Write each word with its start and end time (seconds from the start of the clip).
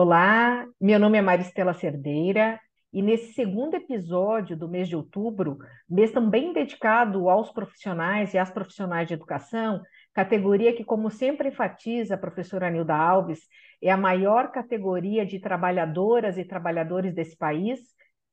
Olá, 0.00 0.64
meu 0.80 0.96
nome 0.96 1.18
é 1.18 1.20
Maristela 1.20 1.74
Cerdeira 1.74 2.60
e 2.92 3.02
nesse 3.02 3.32
segundo 3.32 3.74
episódio 3.74 4.56
do 4.56 4.68
mês 4.68 4.86
de 4.86 4.94
outubro, 4.94 5.58
mês 5.90 6.12
também 6.12 6.52
dedicado 6.52 7.28
aos 7.28 7.50
profissionais 7.50 8.32
e 8.32 8.38
às 8.38 8.48
profissionais 8.48 9.08
de 9.08 9.14
educação, 9.14 9.82
categoria 10.14 10.72
que, 10.72 10.84
como 10.84 11.10
sempre 11.10 11.48
enfatiza 11.48 12.14
a 12.14 12.16
professora 12.16 12.70
Nilda 12.70 12.94
Alves, 12.94 13.40
é 13.82 13.90
a 13.90 13.96
maior 13.96 14.52
categoria 14.52 15.26
de 15.26 15.40
trabalhadoras 15.40 16.38
e 16.38 16.44
trabalhadores 16.44 17.12
desse 17.12 17.36
país, 17.36 17.80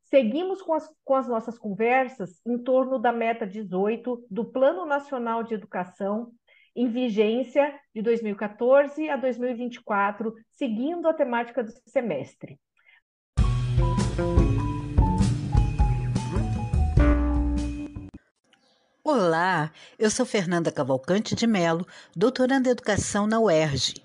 seguimos 0.04 0.62
com 0.62 0.76
as, 0.76 0.88
com 1.04 1.16
as 1.16 1.28
nossas 1.28 1.58
conversas 1.58 2.40
em 2.46 2.60
torno 2.60 3.00
da 3.00 3.12
meta 3.12 3.44
18 3.44 4.24
do 4.30 4.46
Plano 4.46 4.86
Nacional 4.86 5.42
de 5.42 5.56
Educação 5.56 6.32
em 6.76 6.90
vigência 6.90 7.74
de 7.94 8.02
2014 8.02 9.10
a 9.10 9.16
2024, 9.16 10.36
seguindo 10.52 11.08
a 11.08 11.14
temática 11.14 11.64
do 11.64 11.72
semestre. 11.88 12.60
Olá, 19.02 19.72
eu 19.98 20.10
sou 20.10 20.26
Fernanda 20.26 20.72
Cavalcante 20.72 21.36
de 21.36 21.48
Melo, 21.48 21.88
doutoranda 22.16 22.68
em 22.68 22.72
Educação 22.72 23.26
na 23.26 23.40
UERJ. 23.40 24.05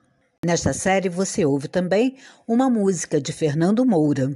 Nesta 0.43 0.73
série 0.73 1.07
você 1.07 1.45
ouve 1.45 1.67
também 1.67 2.17
uma 2.47 2.67
música 2.67 3.21
de 3.21 3.31
Fernando 3.31 3.85
Moura. 3.85 4.31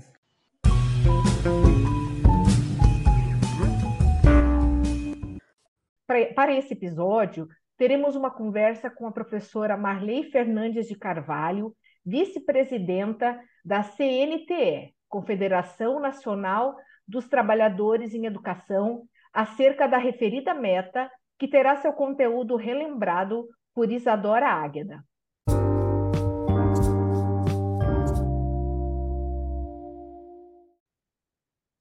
Para 6.36 6.54
esse 6.54 6.74
episódio, 6.74 7.48
teremos 7.76 8.16
uma 8.16 8.30
conversa 8.30 8.88
com 8.88 9.08
a 9.08 9.12
professora 9.12 9.76
Marley 9.76 10.30
Fernandes 10.30 10.88
de 10.88 10.94
Carvalho, 10.94 11.76
vice-presidenta 12.06 13.40
da 13.66 13.82
CNTE, 13.82 14.94
Confederação 15.10 16.00
Nacional 16.00 16.76
dos 17.08 17.28
Trabalhadores 17.28 18.14
em 18.14 18.28
Educação, 18.28 19.08
acerca 19.34 19.88
da 19.88 19.98
referida 19.98 20.54
meta, 20.54 21.10
que 21.40 21.48
terá 21.48 21.76
seu 21.78 21.94
conteúdo 21.94 22.56
relembrado 22.56 23.48
por 23.74 23.92
Isadora 23.92 24.50
Águeda. 24.50 25.04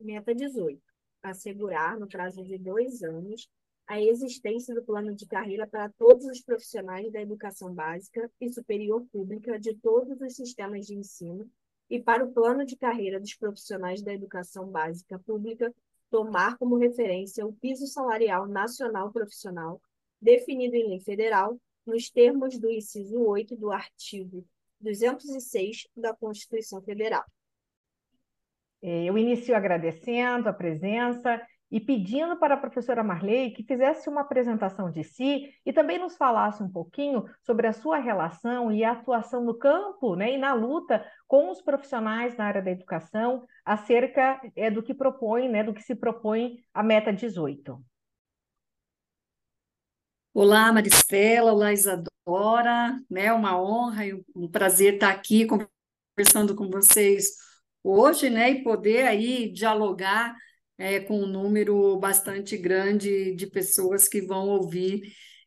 Meta 0.04 0.34
18. 0.34 0.78
Assegurar, 1.22 1.98
no 1.98 2.06
prazo 2.06 2.44
de 2.44 2.58
dois 2.58 3.02
anos, 3.02 3.48
a 3.86 3.98
existência 3.98 4.74
do 4.74 4.84
plano 4.84 5.14
de 5.14 5.26
carreira 5.26 5.66
para 5.66 5.88
todos 5.88 6.26
os 6.26 6.42
profissionais 6.42 7.10
da 7.10 7.22
educação 7.22 7.72
básica 7.72 8.30
e 8.38 8.52
superior 8.52 9.06
pública 9.10 9.58
de 9.58 9.74
todos 9.74 10.20
os 10.20 10.36
sistemas 10.36 10.86
de 10.86 10.94
ensino 10.94 11.50
e 11.88 11.98
para 11.98 12.22
o 12.22 12.32
plano 12.32 12.66
de 12.66 12.76
carreira 12.76 13.18
dos 13.18 13.34
profissionais 13.34 14.02
da 14.02 14.12
educação 14.12 14.66
básica 14.66 15.18
pública 15.18 15.74
tomar 16.10 16.58
como 16.58 16.76
referência 16.76 17.46
o 17.46 17.54
piso 17.54 17.86
salarial 17.86 18.46
nacional 18.46 19.10
profissional 19.10 19.80
definido 20.20 20.76
em 20.76 20.88
lei 20.88 21.00
federal 21.00 21.58
nos 21.86 22.10
termos 22.10 22.58
do 22.58 22.70
inciso 22.70 23.20
8 23.20 23.56
do 23.56 23.72
artigo 23.72 24.46
206 24.80 25.88
da 25.96 26.14
Constituição 26.14 26.82
Federal. 26.82 27.24
É, 28.86 29.04
eu 29.04 29.16
inicio 29.16 29.56
agradecendo 29.56 30.46
a 30.46 30.52
presença 30.52 31.40
e 31.70 31.80
pedindo 31.80 32.36
para 32.36 32.52
a 32.52 32.58
professora 32.58 33.02
Marley 33.02 33.50
que 33.52 33.62
fizesse 33.62 34.10
uma 34.10 34.20
apresentação 34.20 34.90
de 34.90 35.02
si 35.02 35.48
e 35.64 35.72
também 35.72 35.98
nos 35.98 36.18
falasse 36.18 36.62
um 36.62 36.70
pouquinho 36.70 37.24
sobre 37.40 37.66
a 37.66 37.72
sua 37.72 37.96
relação 37.96 38.70
e 38.70 38.84
atuação 38.84 39.42
no 39.42 39.54
campo 39.54 40.14
né, 40.14 40.34
e 40.34 40.36
na 40.36 40.52
luta 40.52 41.02
com 41.26 41.50
os 41.50 41.62
profissionais 41.62 42.36
na 42.36 42.44
área 42.44 42.60
da 42.60 42.72
educação 42.72 43.46
acerca 43.64 44.38
é, 44.54 44.70
do 44.70 44.82
que 44.82 44.92
propõe, 44.92 45.48
né, 45.48 45.64
do 45.64 45.72
que 45.72 45.82
se 45.82 45.94
propõe 45.94 46.58
a 46.74 46.82
meta 46.82 47.10
18. 47.10 47.82
Olá, 50.34 50.70
Maristela, 50.70 51.54
olá, 51.54 51.72
Isadora, 51.72 53.00
né, 53.08 53.32
uma 53.32 53.58
honra 53.58 54.04
e 54.04 54.22
um 54.36 54.46
prazer 54.46 54.94
estar 54.94 55.08
aqui 55.08 55.46
conversando 55.46 56.54
com 56.54 56.68
vocês 56.68 57.43
hoje, 57.84 58.30
né, 58.30 58.50
e 58.50 58.64
poder 58.64 59.06
aí 59.06 59.52
dialogar 59.52 60.34
é, 60.78 61.00
com 61.00 61.20
um 61.22 61.26
número 61.26 61.98
bastante 61.98 62.56
grande 62.56 63.34
de 63.34 63.46
pessoas 63.46 64.08
que 64.08 64.22
vão 64.22 64.48
ouvir 64.48 65.02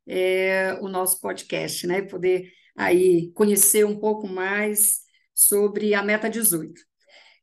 é, 0.06 0.78
o 0.82 0.88
nosso 0.88 1.20
podcast, 1.20 1.86
né, 1.88 2.04
poder 2.04 2.52
aí 2.76 3.32
conhecer 3.34 3.86
um 3.86 4.00
pouco 4.00 4.28
mais 4.28 5.02
sobre 5.34 5.96
a 5.96 6.04
Meta 6.04 6.30
18. 6.30 6.80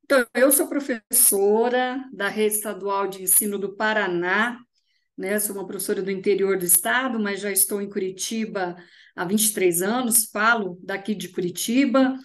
Então, 0.05 0.25
eu 0.35 0.53
sou 0.53 0.69
professora 0.69 2.03
da 2.13 2.29
Rede 2.29 2.55
Estadual 2.55 3.09
de 3.09 3.23
Ensino 3.23 3.59
do 3.59 3.75
Paraná, 3.75 4.59
né, 5.17 5.39
sou 5.41 5.57
uma 5.57 5.67
professora 5.67 6.03
do 6.03 6.11
interior 6.11 6.57
do 6.57 6.65
estado, 6.65 7.19
mas 7.19 7.41
já 7.41 7.51
estou 7.51 7.81
em 7.81 7.89
Curitiba 7.89 8.77
há 9.17 9.25
23 9.25 9.83
anos, 9.83 10.27
falo 10.27 10.79
daqui 10.83 11.15
de 11.15 11.29
Curitiba, 11.29 12.19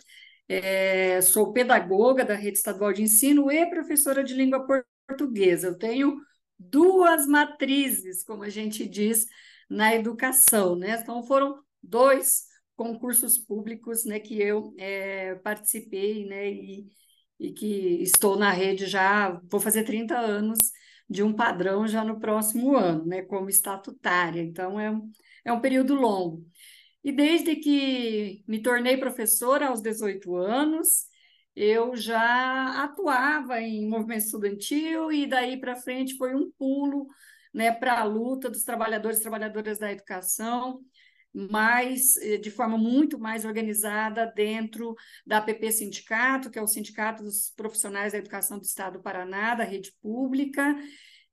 é, 0.49 1.21
sou 1.21 1.53
pedagoga 1.53 2.25
da 2.25 2.33
Rede 2.33 2.57
Estadual 2.57 2.91
de 2.91 3.03
Ensino 3.03 3.51
e 3.51 3.69
professora 3.69 4.23
de 4.23 4.33
língua 4.33 4.65
portuguesa. 5.07 5.67
Eu 5.67 5.77
tenho 5.77 6.17
duas 6.57 7.27
matrizes, 7.27 8.23
como 8.23 8.43
a 8.43 8.49
gente 8.49 8.87
diz, 8.87 9.25
na 9.69 9.93
educação, 9.95 10.75
né? 10.75 10.99
Então, 11.01 11.23
foram 11.23 11.61
dois 11.81 12.45
concursos 12.75 13.37
públicos 13.37 14.05
né, 14.05 14.19
que 14.19 14.41
eu 14.41 14.73
é, 14.77 15.35
participei 15.35 16.25
né, 16.25 16.49
e, 16.49 16.87
e 17.39 17.51
que 17.51 18.01
estou 18.01 18.37
na 18.37 18.51
rede 18.51 18.87
já, 18.87 19.39
vou 19.49 19.59
fazer 19.59 19.83
30 19.83 20.17
anos 20.17 20.59
de 21.09 21.21
um 21.21 21.33
padrão 21.33 21.85
já 21.87 22.03
no 22.05 22.19
próximo 22.19 22.75
ano, 22.75 23.05
né, 23.05 23.21
como 23.23 23.49
estatutária. 23.49 24.41
Então, 24.41 24.79
é 24.79 24.89
um, 24.89 25.11
é 25.45 25.51
um 25.53 25.59
período 25.59 25.93
longo. 25.93 26.45
E 27.03 27.11
desde 27.11 27.55
que 27.55 28.43
me 28.47 28.61
tornei 28.61 28.97
professora 28.97 29.67
aos 29.67 29.81
18 29.81 30.35
anos, 30.35 31.07
eu 31.55 31.95
já 31.95 32.83
atuava 32.83 33.61
em 33.61 33.87
movimento 33.87 34.25
estudantil 34.25 35.11
e 35.11 35.25
daí 35.25 35.59
para 35.59 35.75
frente 35.75 36.15
foi 36.17 36.35
um 36.35 36.51
pulo 36.51 37.07
né, 37.53 37.71
para 37.71 37.99
a 37.99 38.03
luta 38.03 38.49
dos 38.49 38.63
trabalhadores 38.63 39.19
e 39.19 39.21
trabalhadoras 39.21 39.79
da 39.79 39.91
educação, 39.91 40.81
mas 41.33 42.17
eh, 42.17 42.37
de 42.37 42.51
forma 42.51 42.77
muito 42.77 43.19
mais 43.19 43.45
organizada 43.45 44.25
dentro 44.25 44.95
da 45.25 45.37
APP 45.37 45.71
Sindicato, 45.71 46.49
que 46.49 46.59
é 46.59 46.61
o 46.61 46.67
Sindicato 46.67 47.23
dos 47.23 47.51
Profissionais 47.55 48.13
da 48.13 48.19
Educação 48.19 48.57
do 48.57 48.63
Estado 48.63 48.93
do 48.93 49.03
Paraná, 49.03 49.55
da 49.55 49.63
rede 49.63 49.91
pública, 50.01 50.75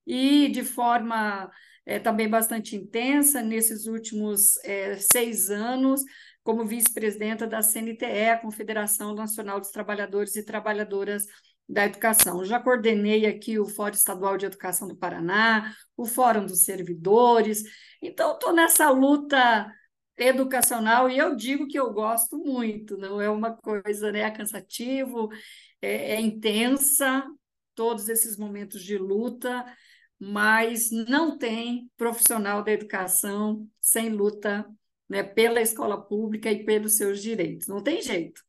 e 0.06 0.48
de 0.48 0.62
forma 0.62 1.50
é, 1.84 1.98
também 1.98 2.28
bastante 2.28 2.76
intensa 2.76 3.42
nesses 3.42 3.86
últimos 3.86 4.56
é, 4.64 4.96
seis 4.96 5.50
anos, 5.50 6.02
como 6.42 6.64
vice-presidenta 6.64 7.46
da 7.46 7.62
CNTE, 7.62 8.30
a 8.30 8.38
Confederação 8.38 9.14
Nacional 9.14 9.60
dos 9.60 9.70
Trabalhadores 9.70 10.36
e 10.36 10.44
Trabalhadoras 10.44 11.24
da 11.68 11.84
Educação. 11.84 12.44
Já 12.44 12.60
coordenei 12.60 13.26
aqui 13.26 13.58
o 13.58 13.66
Fórum 13.66 13.94
Estadual 13.94 14.36
de 14.36 14.46
Educação 14.46 14.86
do 14.86 14.96
Paraná, 14.96 15.74
o 15.96 16.06
Fórum 16.06 16.46
dos 16.46 16.60
Servidores, 16.60 17.62
então 18.00 18.34
estou 18.34 18.52
nessa 18.52 18.88
luta 18.90 19.72
educacional 20.16 21.10
e 21.10 21.18
eu 21.18 21.36
digo 21.36 21.66
que 21.66 21.78
eu 21.78 21.92
gosto 21.92 22.38
muito, 22.38 22.96
não 22.96 23.20
é 23.20 23.28
uma 23.28 23.54
coisa 23.54 24.10
né, 24.10 24.30
cansativo, 24.30 25.28
é, 25.82 26.14
é 26.14 26.20
intensa, 26.20 27.24
todos 27.74 28.08
esses 28.08 28.38
momentos 28.38 28.82
de 28.82 28.96
luta, 28.96 29.64
mas 30.18 30.90
não 30.90 31.36
tem 31.38 31.90
profissional 31.96 32.62
da 32.62 32.72
educação 32.72 33.66
sem 33.80 34.10
luta 34.10 34.66
né, 35.08 35.22
pela 35.22 35.60
escola 35.60 36.00
pública 36.00 36.50
e 36.50 36.64
pelos 36.64 36.96
seus 36.96 37.22
direitos. 37.22 37.68
Não 37.68 37.82
tem 37.82 38.00
jeito. 38.02 38.40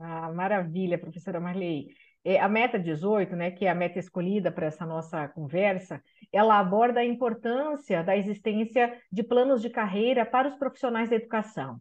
Ah, 0.00 0.32
maravilha, 0.32 0.98
professora 0.98 1.40
Marley. 1.40 1.88
É, 2.24 2.38
a 2.38 2.48
meta 2.48 2.78
18, 2.78 3.34
né, 3.34 3.50
que 3.50 3.64
é 3.66 3.70
a 3.70 3.74
meta 3.74 3.98
escolhida 3.98 4.50
para 4.50 4.66
essa 4.66 4.86
nossa 4.86 5.26
conversa, 5.28 6.02
ela 6.32 6.58
aborda 6.58 7.00
a 7.00 7.04
importância 7.04 8.02
da 8.02 8.16
existência 8.16 8.96
de 9.10 9.22
planos 9.22 9.60
de 9.60 9.68
carreira 9.68 10.24
para 10.24 10.48
os 10.48 10.54
profissionais 10.54 11.10
da 11.10 11.16
educação. 11.16 11.80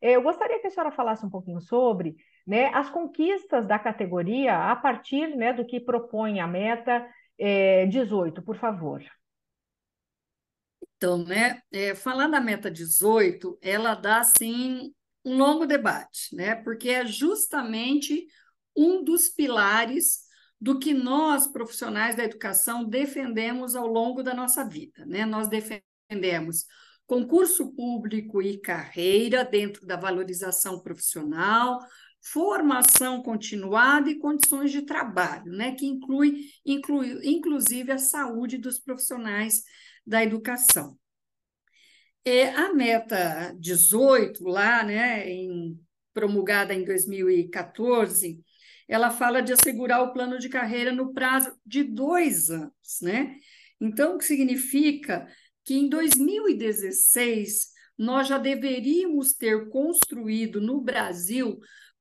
É, 0.00 0.12
eu 0.12 0.22
gostaria 0.22 0.60
que 0.60 0.68
a 0.68 0.70
senhora 0.70 0.92
falasse 0.92 1.26
um 1.26 1.30
pouquinho 1.30 1.60
sobre 1.60 2.16
né, 2.46 2.66
as 2.72 2.88
conquistas 2.88 3.66
da 3.66 3.78
categoria 3.78 4.70
a 4.70 4.76
partir 4.76 5.36
né, 5.36 5.52
do 5.52 5.64
que 5.64 5.78
propõe 5.78 6.40
a 6.40 6.46
meta 6.46 7.06
é, 7.40 7.86
18, 7.86 8.42
por 8.42 8.56
favor. 8.56 9.02
Então, 10.96 11.24
né, 11.24 11.62
é, 11.72 11.94
falar 11.94 12.28
da 12.28 12.40
meta 12.40 12.70
18, 12.70 13.58
ela 13.62 13.94
dá, 13.94 14.20
assim, 14.20 14.94
um 15.24 15.38
longo 15.38 15.64
debate, 15.64 16.36
né, 16.36 16.54
porque 16.56 16.90
é 16.90 17.06
justamente 17.06 18.26
um 18.76 19.02
dos 19.02 19.30
pilares 19.30 20.20
do 20.60 20.78
que 20.78 20.92
nós, 20.92 21.50
profissionais 21.50 22.14
da 22.14 22.24
educação, 22.24 22.84
defendemos 22.84 23.74
ao 23.74 23.86
longo 23.86 24.22
da 24.22 24.34
nossa 24.34 24.62
vida. 24.62 25.06
Né? 25.06 25.24
Nós 25.24 25.48
defendemos 25.48 26.66
concurso 27.06 27.74
público 27.74 28.42
e 28.42 28.60
carreira 28.60 29.42
dentro 29.42 29.86
da 29.86 29.96
valorização 29.96 30.80
profissional, 30.80 31.80
formação 32.22 33.22
continuada 33.22 34.10
e 34.10 34.18
condições 34.18 34.70
de 34.70 34.82
trabalho, 34.82 35.52
né? 35.52 35.74
que 35.74 35.86
inclui, 35.86 36.46
inclui 36.64 37.18
inclusive 37.24 37.90
a 37.90 37.98
saúde 37.98 38.58
dos 38.58 38.78
profissionais 38.78 39.62
da 40.06 40.22
educação. 40.22 40.98
É, 42.24 42.50
a 42.50 42.72
meta 42.74 43.54
18, 43.58 44.44
lá, 44.44 44.84
né, 44.84 45.26
em, 45.28 45.80
promulgada 46.12 46.74
em 46.74 46.84
2014, 46.84 48.38
ela 48.86 49.10
fala 49.10 49.40
de 49.40 49.52
assegurar 49.52 50.02
o 50.02 50.12
plano 50.12 50.38
de 50.38 50.48
carreira 50.48 50.92
no 50.92 51.14
prazo 51.14 51.50
de 51.64 51.82
dois 51.82 52.50
anos, 52.50 52.98
né? 53.00 53.36
Então, 53.80 54.14
o 54.16 54.18
que 54.18 54.24
significa 54.24 55.26
que 55.64 55.74
em 55.74 55.88
2016 55.88 57.68
nós 57.96 58.28
já 58.28 58.36
deveríamos 58.36 59.32
ter 59.32 59.68
construído 59.70 60.60
no 60.60 60.80
Brasil 60.80 61.58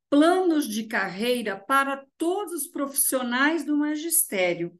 planos 0.09 0.67
de 0.67 0.85
carreira 0.85 1.55
para 1.55 2.03
todos 2.17 2.53
os 2.53 2.67
profissionais 2.67 3.63
do 3.63 3.77
magistério, 3.77 4.73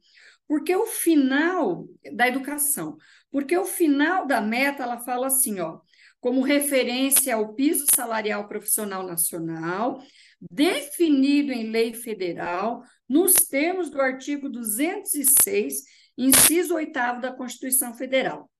porque 0.48 0.74
o 0.74 0.86
final 0.86 1.86
da 2.12 2.26
educação, 2.26 2.96
porque 3.30 3.56
o 3.56 3.64
final 3.64 4.26
da 4.26 4.40
meta 4.40 4.82
ela 4.82 4.98
fala 4.98 5.28
assim, 5.28 5.60
ó, 5.60 5.80
como 6.20 6.42
referência 6.42 7.34
ao 7.34 7.54
piso 7.54 7.86
salarial 7.94 8.48
profissional 8.48 9.06
nacional, 9.06 10.02
definido 10.40 11.52
em 11.52 11.70
lei 11.70 11.94
federal, 11.94 12.82
nos 13.08 13.34
termos 13.34 13.90
do 13.90 14.00
artigo 14.00 14.48
206, 14.48 15.82
inciso 16.16 16.74
8 16.74 16.92
da 17.20 17.32
Constituição 17.32 17.94
Federal. 17.94 18.50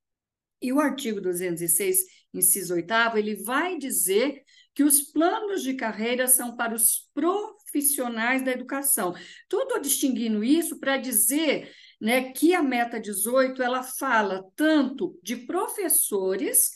E 0.63 0.73
o 0.73 0.81
artigo 0.81 1.21
206, 1.21 2.01
inciso 2.35 2.75
8, 2.75 2.93
ele 3.17 3.35
vai 3.43 3.79
dizer 3.79 4.43
que 4.75 4.83
os 4.83 5.03
planos 5.03 5.63
de 5.63 5.75
carreira 5.75 6.27
são 6.27 6.57
para 6.57 6.75
os 6.75 7.11
profissionais 7.13 8.45
da 8.45 8.53
educação. 8.53 9.15
Estou 9.43 9.81
distinguindo 9.81 10.45
isso 10.45 10.79
para 10.79 10.97
dizer 10.97 11.73
né, 12.01 12.33
que 12.33 12.55
a 12.55 12.63
meta 12.63 13.01
18 13.01 13.63
ela 13.63 13.83
fala 13.83 14.45
tanto 14.57 15.19
de 15.23 15.37
professores 15.37 16.71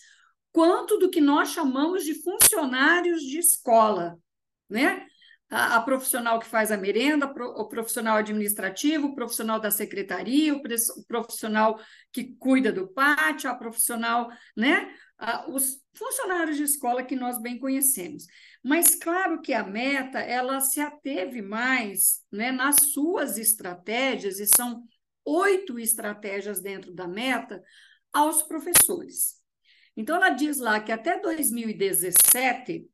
quanto 0.52 0.98
do 0.98 1.10
que 1.10 1.20
nós 1.20 1.50
chamamos 1.50 2.04
de 2.04 2.14
funcionários 2.22 3.22
de 3.22 3.38
escola 3.38 4.18
né? 4.68 5.06
A, 5.50 5.76
a, 5.76 5.82
profissional 5.82 6.40
que 6.40 6.46
faz 6.46 6.72
a 6.72 6.76
merenda, 6.76 7.26
o 7.26 7.68
profissional 7.68 8.16
administrativo, 8.16 9.08
o 9.08 9.14
profissional 9.14 9.60
da 9.60 9.70
secretaria, 9.70 10.54
o, 10.54 10.58
o 10.58 11.04
profissional 11.06 11.78
que 12.10 12.34
cuida 12.38 12.72
do 12.72 12.88
pátio, 12.88 13.48
a 13.48 13.54
profissional, 13.54 14.28
né? 14.56 14.92
Os 15.48 15.80
funcionários 15.94 16.56
de 16.56 16.64
escola 16.64 17.04
que 17.04 17.16
nós 17.16 17.40
bem 17.40 17.58
conhecemos. 17.58 18.26
Mas 18.62 18.94
claro 18.94 19.40
que 19.40 19.52
a 19.52 19.62
meta 19.62 20.18
ela 20.18 20.60
se 20.60 20.80
ateve 20.80 21.40
mais 21.40 22.22
né, 22.32 22.50
nas 22.50 22.92
suas 22.92 23.38
estratégias, 23.38 24.40
e 24.40 24.46
são 24.46 24.84
oito 25.24 25.78
estratégias 25.78 26.60
dentro 26.60 26.92
da 26.92 27.06
meta, 27.06 27.62
aos 28.12 28.42
professores. 28.42 29.42
Então, 29.96 30.16
ela 30.16 30.30
diz 30.30 30.58
lá 30.58 30.80
que 30.80 30.92
até 30.92 31.20
2017 31.20 32.88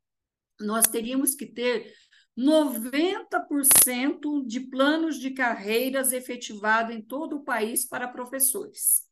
nós 0.61 0.87
teríamos 0.87 1.35
que 1.35 1.47
ter 1.47 1.93
90% 2.37 4.47
de 4.47 4.61
planos 4.61 5.19
de 5.19 5.31
carreiras 5.31 6.13
efetivados 6.13 6.95
em 6.95 7.03
todo 7.03 7.37
o 7.37 7.45
país 7.45 7.87
para 7.87 8.09
professores. 8.09 9.10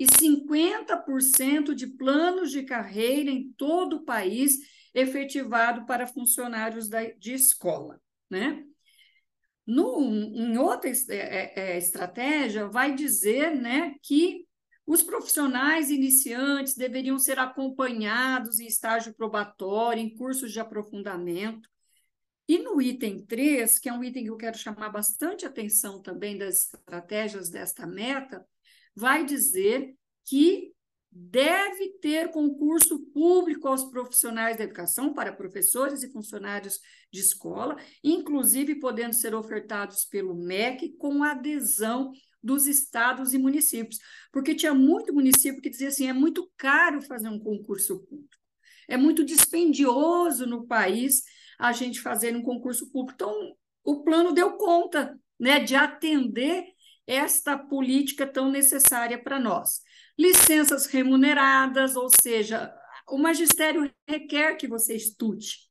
E 0.00 0.06
50% 0.06 1.74
de 1.74 1.86
planos 1.86 2.50
de 2.50 2.62
carreira 2.62 3.30
em 3.30 3.52
todo 3.52 3.96
o 3.96 4.04
país 4.04 4.56
efetivado 4.94 5.84
para 5.84 6.06
funcionários 6.06 6.88
da, 6.88 7.04
de 7.04 7.34
escola, 7.34 8.00
né? 8.30 8.64
No, 9.66 10.00
em 10.00 10.56
outra 10.56 10.88
é, 10.88 10.94
é, 11.10 11.52
é, 11.54 11.78
estratégia, 11.78 12.66
vai 12.66 12.94
dizer 12.94 13.54
né, 13.54 13.94
que 14.02 14.48
os 14.86 15.02
profissionais 15.02 15.90
iniciantes 15.90 16.74
deveriam 16.74 17.18
ser 17.18 17.38
acompanhados 17.38 18.58
em 18.58 18.66
estágio 18.66 19.14
probatório, 19.14 20.02
em 20.02 20.16
cursos 20.16 20.50
de 20.50 20.58
aprofundamento. 20.58 21.68
E 22.48 22.58
no 22.58 22.80
item 22.80 23.24
3, 23.26 23.78
que 23.78 23.88
é 23.90 23.92
um 23.92 24.02
item 24.02 24.24
que 24.24 24.30
eu 24.30 24.36
quero 24.38 24.56
chamar 24.56 24.88
bastante 24.88 25.44
atenção 25.44 26.00
também 26.00 26.38
das 26.38 26.72
estratégias 26.74 27.50
desta 27.50 27.86
meta, 27.86 28.44
vai 29.00 29.24
dizer 29.24 29.94
que 30.26 30.72
deve 31.10 31.98
ter 32.00 32.30
concurso 32.30 33.00
público 33.12 33.66
aos 33.66 33.84
profissionais 33.84 34.56
da 34.56 34.64
educação, 34.64 35.12
para 35.12 35.32
professores 35.32 36.02
e 36.02 36.12
funcionários 36.12 36.78
de 37.10 37.18
escola, 37.18 37.76
inclusive 38.04 38.76
podendo 38.76 39.14
ser 39.14 39.34
ofertados 39.34 40.04
pelo 40.04 40.34
MEC 40.36 40.90
com 40.98 41.24
adesão 41.24 42.12
dos 42.42 42.66
estados 42.66 43.34
e 43.34 43.38
municípios, 43.38 43.98
porque 44.32 44.54
tinha 44.54 44.72
muito 44.72 45.12
município 45.12 45.60
que 45.60 45.70
dizia 45.70 45.88
assim: 45.88 46.06
é 46.06 46.12
muito 46.12 46.48
caro 46.56 47.02
fazer 47.02 47.28
um 47.28 47.40
concurso 47.40 48.00
público, 48.00 48.36
é 48.86 48.96
muito 48.96 49.24
dispendioso 49.24 50.46
no 50.46 50.66
país 50.66 51.24
a 51.58 51.72
gente 51.72 52.00
fazer 52.00 52.36
um 52.36 52.42
concurso 52.42 52.90
público. 52.90 53.14
Então, 53.14 53.56
o 53.82 54.02
plano 54.02 54.32
deu 54.32 54.52
conta 54.56 55.18
né, 55.38 55.58
de 55.58 55.74
atender 55.74 56.64
esta 57.10 57.58
política 57.58 58.24
tão 58.24 58.50
necessária 58.50 59.20
para 59.20 59.40
nós. 59.40 59.80
Licenças 60.16 60.86
remuneradas, 60.86 61.96
ou 61.96 62.08
seja, 62.20 62.72
o 63.08 63.18
magistério 63.18 63.90
requer 64.08 64.54
que 64.54 64.68
você 64.68 64.94
estude. 64.94 65.70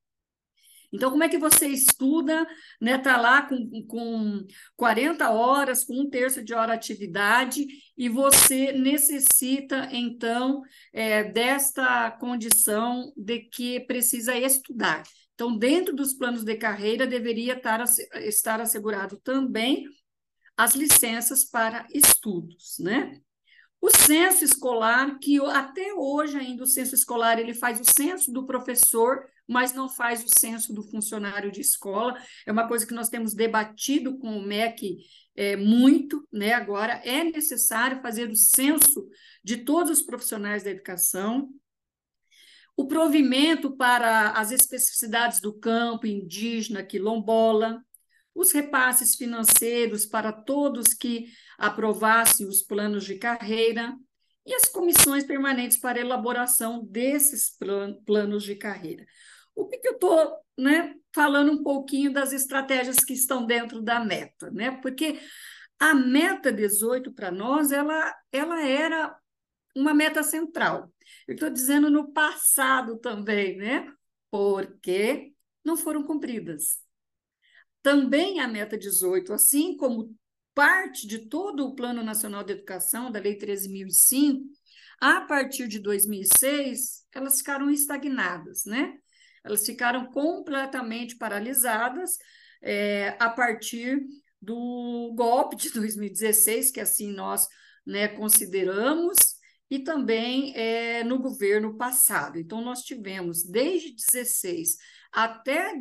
Então, 0.91 1.12
como 1.12 1.24
é 1.24 1.30
que 1.30 1.38
você 1.38 1.68
estuda, 1.68 2.45
né? 2.81 2.95
Está 2.95 3.15
lá 3.15 3.44
com, 3.44 3.69
com 3.88 4.45
40 4.75 5.29
horas, 5.29 5.86
com 5.86 5.93
um 5.93 6.10
terço 6.10 6.43
de 6.43 6.53
hora 6.53 6.74
atividade, 6.74 7.65
e 7.96 8.10
você 8.10 8.74
necessita, 8.74 9.88
então, 9.91 10.62
é, 10.91 11.24
desta 11.24 12.12
condição 12.12 13.13
de 13.15 13.39
que 13.39 13.79
precisa 13.81 14.36
estudar. 14.36 15.03
Então, 15.36 15.55
dentro 15.55 15.96
dos 15.96 16.13
planos 16.13 16.43
de 16.43 16.55
carreira, 16.55 17.08
deveria 17.08 17.53
estar, 17.53 17.81
estar 18.25 18.60
assegurado 18.60 19.17
também 19.24 19.86
as 20.60 20.75
licenças 20.75 21.46
para 21.46 21.88
estudos, 21.89 22.75
né? 22.80 23.22
O 23.80 23.89
censo 23.89 24.44
escolar, 24.44 25.18
que 25.18 25.39
até 25.39 25.94
hoje 25.94 26.38
ainda 26.38 26.63
o 26.63 26.68
censo 26.68 26.94
escolar 26.94 27.39
ele 27.39 27.54
faz 27.54 27.80
o 27.80 27.89
censo 27.89 28.30
do 28.30 28.46
professor, 28.46 29.25
mas 29.48 29.72
não 29.72 29.88
faz 29.88 30.22
o 30.22 30.28
censo 30.38 30.74
do 30.74 30.84
funcionário 30.84 31.50
de 31.50 31.62
escola. 31.62 32.22
É 32.46 32.51
uma 32.51 32.68
coisa 32.68 32.86
que 32.86 32.94
nós 32.94 33.08
temos 33.08 33.34
debatido 33.34 34.18
com 34.18 34.38
o 34.38 34.46
MEC 34.46 34.98
é, 35.34 35.56
muito, 35.56 36.28
né? 36.30 36.51
Agora 36.51 37.01
é 37.06 37.24
necessário 37.24 38.01
fazer 38.01 38.30
o 38.30 38.36
censo 38.36 39.08
de 39.42 39.63
todos 39.63 40.00
os 40.00 40.06
profissionais 40.06 40.63
da 40.63 40.72
educação. 40.72 41.48
O 42.75 42.86
provimento 42.86 43.78
para 43.78 44.32
as 44.32 44.51
especificidades 44.51 45.39
do 45.39 45.58
campo 45.58 46.06
indígena, 46.06 46.84
quilombola, 46.84 47.82
os 48.33 48.51
repasses 48.51 49.15
financeiros 49.15 50.05
para 50.05 50.31
todos 50.31 50.93
que 50.93 51.25
aprovassem 51.57 52.48
os 52.48 52.62
planos 52.62 53.05
de 53.05 53.15
carreira 53.15 53.95
e 54.45 54.53
as 54.53 54.65
comissões 54.65 55.24
permanentes 55.24 55.77
para 55.77 56.00
elaboração 56.00 56.83
desses 56.86 57.55
plan 57.57 57.93
planos 58.05 58.43
de 58.43 58.55
carreira. 58.55 59.05
O 59.55 59.67
que, 59.67 59.77
que 59.77 59.88
eu 59.88 59.93
estou 59.93 60.38
né, 60.57 60.95
falando 61.13 61.51
um 61.51 61.63
pouquinho 61.63 62.12
das 62.12 62.33
estratégias 62.33 62.98
que 62.98 63.13
estão 63.13 63.45
dentro 63.45 63.81
da 63.81 64.00
meta, 64.00 64.50
né? 64.51 64.71
Porque 64.81 65.19
a 65.79 65.93
meta 65.93 66.51
18 66.51 67.13
para 67.13 67.31
nós 67.31 67.71
ela, 67.71 68.13
ela 68.31 68.62
era 68.62 69.17
uma 69.75 69.93
meta 69.93 70.24
central. 70.24 70.91
Eu 71.27 71.36
estou 71.36 71.50
dizendo 71.50 71.89
no 71.89 72.12
passado 72.12 72.98
também, 73.00 73.57
né? 73.57 73.91
Porque 74.29 75.33
não 75.63 75.77
foram 75.77 76.03
cumpridas. 76.03 76.79
Também 77.81 78.39
a 78.39 78.48
meta 78.48 78.77
18, 78.77 79.33
assim 79.33 79.77
como 79.77 80.15
parte 80.53 81.07
de 81.07 81.29
todo 81.29 81.65
o 81.65 81.75
Plano 81.75 82.03
Nacional 82.03 82.43
de 82.43 82.53
Educação, 82.53 83.12
da 83.12 83.19
Lei 83.19 83.38
13.005, 83.38 84.41
a 85.00 85.21
partir 85.21 85.67
de 85.67 85.79
2006, 85.79 87.05
elas 87.13 87.38
ficaram 87.38 87.69
estagnadas, 87.69 88.65
né? 88.65 88.98
elas 89.43 89.65
ficaram 89.65 90.12
completamente 90.12 91.17
paralisadas 91.17 92.17
é, 92.62 93.15
a 93.19 93.29
partir 93.29 94.01
do 94.41 95.13
golpe 95.15 95.55
de 95.55 95.71
2016, 95.71 96.71
que 96.71 96.79
assim 96.79 97.12
nós 97.12 97.48
né, 97.86 98.07
consideramos, 98.07 99.17
e 99.69 99.79
também 99.79 100.55
é, 100.55 101.03
no 101.03 101.19
governo 101.19 101.77
passado. 101.77 102.39
Então, 102.39 102.59
nós 102.62 102.81
tivemos, 102.81 103.43
desde 103.43 103.93
16 103.93 104.77
até 105.12 105.77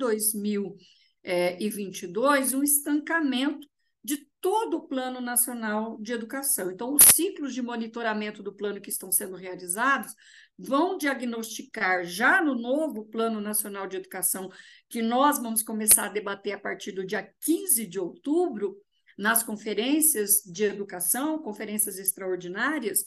2022, 1.28 2.54
um 2.54 2.62
estancamento 2.62 3.68
de 4.02 4.26
todo 4.40 4.78
o 4.78 4.88
Plano 4.88 5.20
Nacional 5.20 5.98
de 6.00 6.12
Educação. 6.12 6.70
Então, 6.70 6.94
os 6.94 7.02
ciclos 7.14 7.52
de 7.52 7.60
monitoramento 7.60 8.42
do 8.42 8.54
plano 8.54 8.80
que 8.80 8.88
estão 8.88 9.12
sendo 9.12 9.36
realizados 9.36 10.14
vão 10.56 10.96
diagnosticar 10.96 12.04
já 12.04 12.42
no 12.42 12.54
novo 12.54 13.04
Plano 13.04 13.40
Nacional 13.40 13.86
de 13.86 13.96
Educação, 13.96 14.50
que 14.88 15.02
nós 15.02 15.38
vamos 15.38 15.62
começar 15.62 16.06
a 16.06 16.12
debater 16.12 16.54
a 16.54 16.58
partir 16.58 16.92
do 16.92 17.04
dia 17.04 17.30
15 17.40 17.86
de 17.86 18.00
outubro, 18.00 18.80
nas 19.18 19.42
conferências 19.42 20.42
de 20.46 20.62
educação, 20.64 21.42
conferências 21.42 21.98
extraordinárias, 21.98 23.04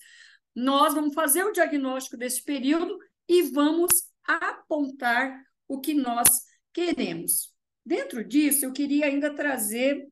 nós 0.53 0.93
vamos 0.93 1.13
fazer 1.13 1.45
o 1.45 1.53
diagnóstico 1.53 2.17
desse 2.17 2.43
período 2.43 2.99
e 3.27 3.43
vamos 3.43 3.91
apontar 4.25 5.41
o 5.69 5.79
que 5.79 5.93
nós 5.93 6.27
queremos. 6.73 7.50
Dentro 7.85 8.23
disso, 8.23 8.65
eu 8.65 8.73
queria 8.73 9.05
ainda 9.05 9.33
trazer 9.33 10.07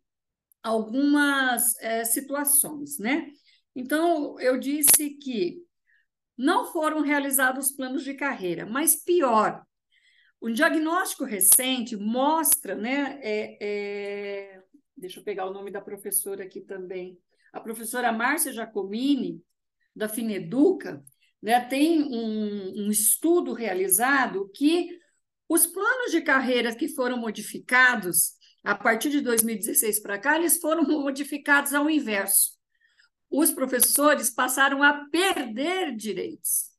algumas 0.62 1.78
é, 1.80 2.04
situações, 2.04 2.98
né? 2.98 3.28
Então, 3.76 4.40
eu 4.40 4.60
disse 4.60 5.12
que 5.12 5.64
não 6.38 6.72
foram 6.72 7.02
realizados 7.02 7.72
planos 7.72 8.04
de 8.04 8.14
carreira, 8.14 8.66
mas 8.66 9.04
pior, 9.04 9.64
um 10.42 10.52
diagnóstico 10.52 11.24
recente 11.24 11.96
mostra, 11.96 12.76
né? 12.76 13.20
É, 13.22 13.58
é, 13.62 14.64
deixa 14.96 15.20
eu 15.20 15.24
pegar 15.24 15.46
o 15.46 15.54
nome 15.54 15.72
da 15.72 15.82
professora 15.82 16.44
aqui 16.44 16.62
também, 16.62 17.18
a 17.54 17.60
professora 17.60 18.12
Márcia 18.12 18.54
Giacomini, 18.54 19.42
da 19.96 20.08
Fineduca, 20.08 21.04
né, 21.42 21.60
tem 21.62 22.02
um, 22.04 22.86
um 22.86 22.92
estudo 22.92 23.54
realizado 23.54 24.50
que 24.54 24.99
os 25.50 25.66
planos 25.66 26.12
de 26.12 26.22
carreira 26.22 26.76
que 26.76 26.88
foram 26.88 27.18
modificados 27.18 28.34
a 28.64 28.76
partir 28.76 29.10
de 29.10 29.20
2016 29.20 30.00
para 30.00 30.20
cá, 30.20 30.38
eles 30.38 30.60
foram 30.60 30.84
modificados 31.02 31.74
ao 31.74 31.90
inverso. 31.90 32.52
Os 33.32 33.52
professores 33.52 34.30
passaram 34.30 34.84
a 34.84 35.06
perder 35.10 35.96
direitos 35.96 36.70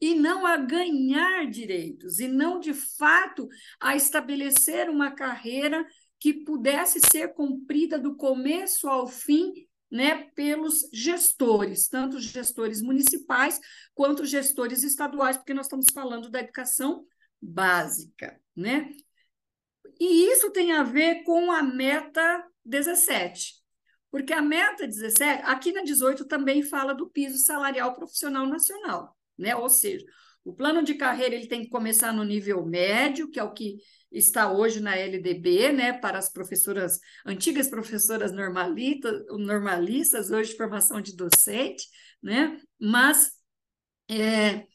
e 0.00 0.14
não 0.14 0.46
a 0.46 0.56
ganhar 0.56 1.46
direitos, 1.46 2.20
e 2.20 2.28
não 2.28 2.58
de 2.58 2.72
fato 2.72 3.48
a 3.78 3.94
estabelecer 3.96 4.88
uma 4.88 5.10
carreira 5.10 5.86
que 6.18 6.32
pudesse 6.32 7.00
ser 7.00 7.34
cumprida 7.34 7.98
do 7.98 8.16
começo 8.16 8.88
ao 8.88 9.06
fim 9.06 9.52
né, 9.90 10.30
pelos 10.34 10.88
gestores, 10.92 11.88
tanto 11.88 12.18
gestores 12.18 12.80
municipais 12.80 13.60
quanto 13.94 14.24
gestores 14.24 14.82
estaduais, 14.82 15.36
porque 15.36 15.52
nós 15.52 15.66
estamos 15.66 15.86
falando 15.92 16.30
da 16.30 16.40
educação 16.40 17.04
básica, 17.40 18.40
né? 18.54 18.90
E 19.98 20.30
isso 20.32 20.50
tem 20.50 20.72
a 20.72 20.82
ver 20.82 21.22
com 21.24 21.52
a 21.52 21.62
meta 21.62 22.44
17, 22.64 23.54
porque 24.10 24.32
a 24.32 24.42
meta 24.42 24.86
17, 24.86 25.42
aqui 25.44 25.72
na 25.72 25.82
18 25.82 26.26
também 26.26 26.62
fala 26.62 26.94
do 26.94 27.08
piso 27.08 27.38
salarial 27.38 27.94
profissional 27.94 28.46
nacional, 28.46 29.16
né? 29.38 29.54
Ou 29.54 29.68
seja, 29.68 30.04
o 30.44 30.54
plano 30.54 30.82
de 30.82 30.94
carreira 30.94 31.34
ele 31.34 31.46
tem 31.46 31.62
que 31.62 31.68
começar 31.68 32.12
no 32.12 32.24
nível 32.24 32.64
médio, 32.64 33.30
que 33.30 33.38
é 33.38 33.42
o 33.42 33.52
que 33.52 33.78
está 34.10 34.50
hoje 34.50 34.80
na 34.80 34.96
LDB, 34.96 35.72
né, 35.72 35.92
para 35.92 36.18
as 36.18 36.32
professoras, 36.32 36.98
antigas 37.24 37.68
professoras 37.68 38.32
normalistas, 38.32 39.24
normalistas 39.28 40.30
hoje 40.30 40.56
formação 40.56 41.00
de 41.00 41.14
docente, 41.14 41.86
né, 42.22 42.60
mas 42.80 43.32
é, 44.08 44.66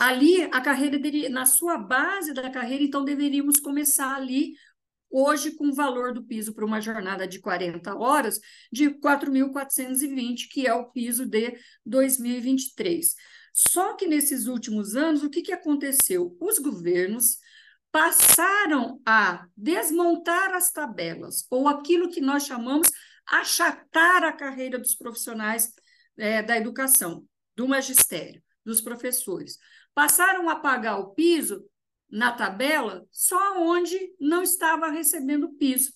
ali 0.00 0.44
a 0.44 0.62
carreira, 0.62 0.98
deveria, 0.98 1.28
na 1.28 1.44
sua 1.44 1.76
base 1.76 2.32
da 2.32 2.48
carreira, 2.48 2.82
então 2.82 3.04
deveríamos 3.04 3.60
começar 3.60 4.16
ali 4.16 4.54
hoje 5.10 5.50
com 5.50 5.68
o 5.68 5.74
valor 5.74 6.14
do 6.14 6.24
piso 6.24 6.54
para 6.54 6.64
uma 6.64 6.80
jornada 6.80 7.28
de 7.28 7.38
40 7.38 7.94
horas 7.94 8.40
de 8.72 8.88
4.420, 8.88 10.48
que 10.50 10.66
é 10.66 10.72
o 10.72 10.90
piso 10.90 11.26
de 11.26 11.54
2023. 11.84 13.14
Só 13.52 13.94
que 13.94 14.06
nesses 14.06 14.46
últimos 14.46 14.96
anos, 14.96 15.22
o 15.22 15.28
que, 15.28 15.42
que 15.42 15.52
aconteceu? 15.52 16.34
Os 16.40 16.58
governos 16.58 17.36
passaram 17.92 19.02
a 19.04 19.46
desmontar 19.54 20.54
as 20.54 20.72
tabelas, 20.72 21.46
ou 21.50 21.68
aquilo 21.68 22.08
que 22.08 22.22
nós 22.22 22.46
chamamos 22.46 22.88
achatar 23.26 24.24
a 24.24 24.32
carreira 24.32 24.78
dos 24.78 24.94
profissionais 24.94 25.74
é, 26.16 26.42
da 26.42 26.56
educação, 26.56 27.26
do 27.54 27.68
magistério, 27.68 28.42
dos 28.64 28.80
professores. 28.80 29.58
Passaram 29.94 30.48
a 30.48 30.56
pagar 30.56 30.98
o 30.98 31.14
piso 31.14 31.64
na 32.10 32.32
tabela 32.32 33.06
só 33.10 33.60
onde 33.60 33.96
não 34.18 34.42
estava 34.42 34.90
recebendo 34.90 35.52
piso. 35.54 35.92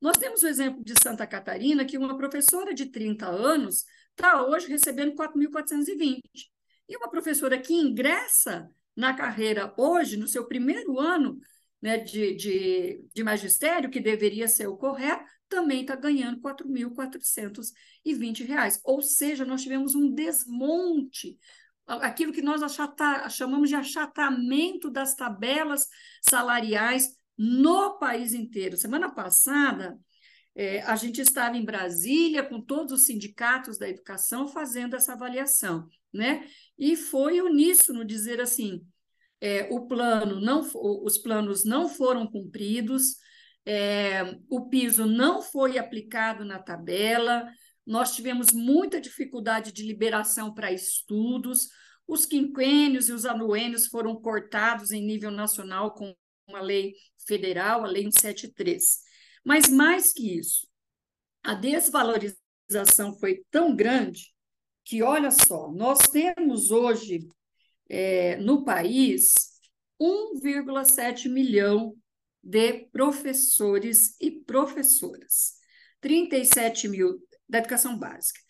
Nós 0.00 0.18
temos 0.18 0.42
o 0.42 0.46
exemplo 0.46 0.84
de 0.84 0.94
Santa 1.02 1.26
Catarina, 1.26 1.84
que 1.84 1.96
uma 1.96 2.16
professora 2.16 2.74
de 2.74 2.86
30 2.86 3.26
anos 3.26 3.84
está 4.10 4.44
hoje 4.44 4.68
recebendo 4.68 5.14
4.420. 5.14 6.20
E 6.88 6.96
uma 6.96 7.10
professora 7.10 7.58
que 7.58 7.72
ingressa 7.72 8.68
na 8.94 9.14
carreira 9.14 9.72
hoje, 9.76 10.16
no 10.16 10.28
seu 10.28 10.46
primeiro 10.46 11.00
ano 11.00 11.40
né, 11.80 11.98
de, 11.98 12.34
de, 12.34 13.04
de 13.14 13.24
magistério, 13.24 13.90
que 13.90 14.00
deveria 14.00 14.46
ser 14.46 14.66
o 14.66 14.76
correto, 14.76 15.24
também 15.48 15.80
está 15.82 15.96
ganhando 15.96 16.36
R$ 16.36 16.42
4.420. 16.42 18.80
Ou 18.84 19.02
seja, 19.02 19.44
nós 19.44 19.62
tivemos 19.62 19.94
um 19.94 20.12
desmonte, 20.12 21.38
aquilo 21.86 22.32
que 22.32 22.42
nós 22.42 22.62
achata, 22.62 23.28
chamamos 23.28 23.68
de 23.68 23.74
achatamento 23.74 24.90
das 24.90 25.14
tabelas 25.14 25.86
salariais 26.22 27.16
no 27.36 27.98
país 27.98 28.32
inteiro. 28.32 28.76
Semana 28.76 29.10
passada, 29.10 29.98
é, 30.54 30.82
a 30.82 30.96
gente 30.96 31.20
estava 31.20 31.56
em 31.56 31.64
Brasília 31.64 32.42
com 32.42 32.60
todos 32.60 32.92
os 32.92 33.06
sindicatos 33.06 33.76
da 33.76 33.88
educação 33.88 34.46
fazendo 34.46 34.94
essa 34.94 35.12
avaliação, 35.12 35.88
né? 36.12 36.46
E 36.78 36.96
foi 36.96 37.40
uníssono 37.40 38.04
dizer 38.04 38.40
assim: 38.40 38.86
é, 39.40 39.68
o 39.70 39.86
plano 39.86 40.40
não, 40.40 40.60
os 41.04 41.18
planos 41.18 41.64
não 41.64 41.88
foram 41.88 42.26
cumpridos, 42.26 43.16
é, 43.66 44.38
o 44.48 44.68
piso 44.68 45.06
não 45.06 45.42
foi 45.42 45.76
aplicado 45.76 46.44
na 46.44 46.58
tabela, 46.58 47.50
nós 47.86 48.14
tivemos 48.14 48.52
muita 48.52 49.00
dificuldade 49.00 49.72
de 49.72 49.82
liberação 49.82 50.52
para 50.52 50.72
estudos, 50.72 51.68
os 52.06 52.26
quinquênios 52.26 53.08
e 53.08 53.12
os 53.12 53.24
anuênios 53.24 53.86
foram 53.86 54.14
cortados 54.20 54.90
em 54.90 55.04
nível 55.04 55.30
nacional 55.30 55.94
com 55.94 56.14
uma 56.46 56.60
lei 56.60 56.94
federal, 57.26 57.84
a 57.84 57.86
Lei 57.86 58.04
173. 58.04 59.00
Mas 59.44 59.68
mais 59.68 60.12
que 60.12 60.38
isso, 60.38 60.66
a 61.42 61.54
desvalorização 61.54 63.18
foi 63.18 63.42
tão 63.50 63.74
grande 63.74 64.34
que, 64.84 65.02
olha 65.02 65.30
só, 65.30 65.70
nós 65.72 65.98
temos 66.08 66.70
hoje 66.70 67.26
é, 67.88 68.36
no 68.36 68.64
país 68.64 69.32
1,7 70.00 71.28
milhão 71.30 71.94
de 72.42 72.86
professores 72.90 74.16
e 74.20 74.30
professoras. 74.30 75.54
37 76.00 76.88
mil 76.88 77.18
da 77.48 77.58
educação 77.58 77.98
básica. 77.98 78.40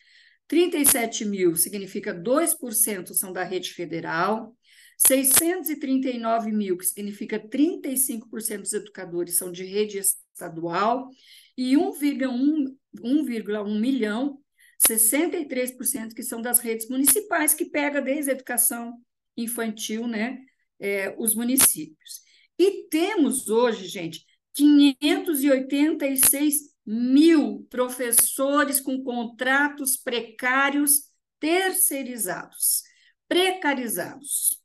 37 0.46 1.24
mil 1.24 1.56
significa 1.56 2.14
2% 2.14 3.14
são 3.14 3.32
da 3.32 3.42
rede 3.42 3.72
federal, 3.72 4.54
639 4.98 6.52
mil, 6.52 6.76
que 6.76 6.84
significa 6.84 7.38
35% 7.38 8.60
dos 8.60 8.72
educadores 8.72 9.36
são 9.36 9.50
de 9.50 9.64
rede 9.64 9.98
estadual, 9.98 11.08
e 11.56 11.74
1,1 11.74 13.80
milhão, 13.80 14.38
63% 14.86 16.14
que 16.14 16.22
são 16.22 16.42
das 16.42 16.60
redes 16.60 16.88
municipais, 16.88 17.54
que 17.54 17.64
pega 17.64 18.00
desde 18.00 18.30
a 18.30 18.34
educação 18.34 18.94
infantil, 19.36 20.06
né, 20.06 20.38
é, 20.78 21.14
os 21.18 21.34
municípios. 21.34 22.22
E 22.58 22.86
temos 22.88 23.48
hoje, 23.48 23.86
gente, 23.86 24.24
586 24.54 26.73
mil 26.86 27.66
professores 27.70 28.80
com 28.80 29.02
contratos 29.02 29.96
precários 29.96 31.10
terceirizados, 31.40 32.82
precarizados. 33.28 34.62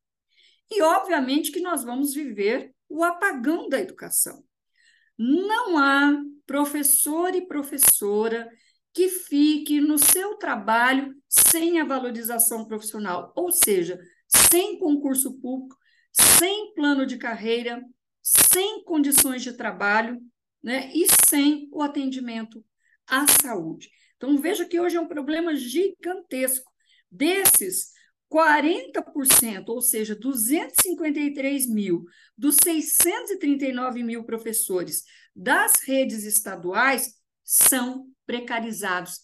E, 0.71 0.81
obviamente, 0.81 1.51
que 1.51 1.61
nós 1.61 1.83
vamos 1.83 2.13
viver 2.13 2.73
o 2.87 3.03
apagão 3.03 3.69
da 3.69 3.79
educação. 3.79 4.43
Não 5.17 5.77
há 5.77 6.21
professor 6.45 7.33
e 7.35 7.47
professora 7.47 8.49
que 8.93 9.07
fique 9.09 9.79
no 9.79 9.97
seu 9.97 10.35
trabalho 10.35 11.15
sem 11.27 11.79
a 11.79 11.85
valorização 11.85 12.65
profissional, 12.65 13.31
ou 13.35 13.51
seja, 13.51 13.99
sem 14.27 14.79
concurso 14.79 15.39
público, 15.39 15.77
sem 16.11 16.73
plano 16.73 17.05
de 17.05 17.17
carreira 17.17 17.83
sem 18.21 18.83
condições 18.83 19.41
de 19.41 19.53
trabalho 19.53 20.21
né, 20.63 20.91
e 20.93 21.05
sem 21.25 21.69
o 21.71 21.81
atendimento 21.81 22.63
à 23.07 23.25
saúde. 23.41 23.89
Então, 24.17 24.37
veja 24.37 24.65
que 24.65 24.79
hoje 24.79 24.97
é 24.97 25.01
um 25.01 25.07
problema 25.07 25.55
gigantesco. 25.55 26.69
Desses, 27.11 27.91
40%, 28.29 29.69
ou 29.69 29.81
seja, 29.81 30.15
253 30.15 31.67
mil 31.67 32.05
dos 32.37 32.57
639 32.63 34.03
mil 34.03 34.23
professores 34.23 35.03
das 35.35 35.81
redes 35.83 36.23
estaduais 36.23 37.15
são 37.43 38.07
precarizados. 38.25 39.19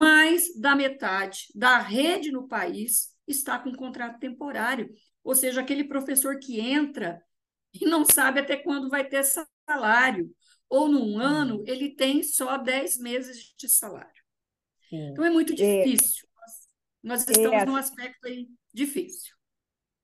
Mais 0.00 0.58
da 0.58 0.74
metade 0.74 1.46
da 1.54 1.78
rede 1.78 2.30
no 2.30 2.46
país 2.48 3.08
está 3.26 3.58
com 3.58 3.74
contrato 3.74 4.18
temporário, 4.18 4.90
ou 5.22 5.34
seja, 5.34 5.60
aquele 5.60 5.84
professor 5.84 6.38
que 6.38 6.60
entra 6.60 7.20
e 7.72 7.84
não 7.84 8.04
sabe 8.04 8.40
até 8.40 8.56
quando 8.56 8.88
vai 8.88 9.06
ter 9.06 9.24
salário, 9.68 10.30
ou 10.68 10.88
num 10.88 11.18
ano 11.18 11.62
ele 11.66 11.90
tem 11.90 12.22
só 12.22 12.56
10 12.56 12.98
meses 12.98 13.54
de 13.58 13.68
salário. 13.68 14.22
Sim. 14.88 15.10
Então 15.10 15.24
é 15.24 15.30
muito 15.30 15.52
é, 15.52 15.56
difícil. 15.56 16.26
É, 16.26 16.40
nós, 16.40 17.24
nós 17.24 17.28
estamos 17.28 17.62
é, 17.62 17.66
num 17.66 17.76
aspecto 17.76 18.26
aí 18.26 18.48
difícil. 18.72 19.34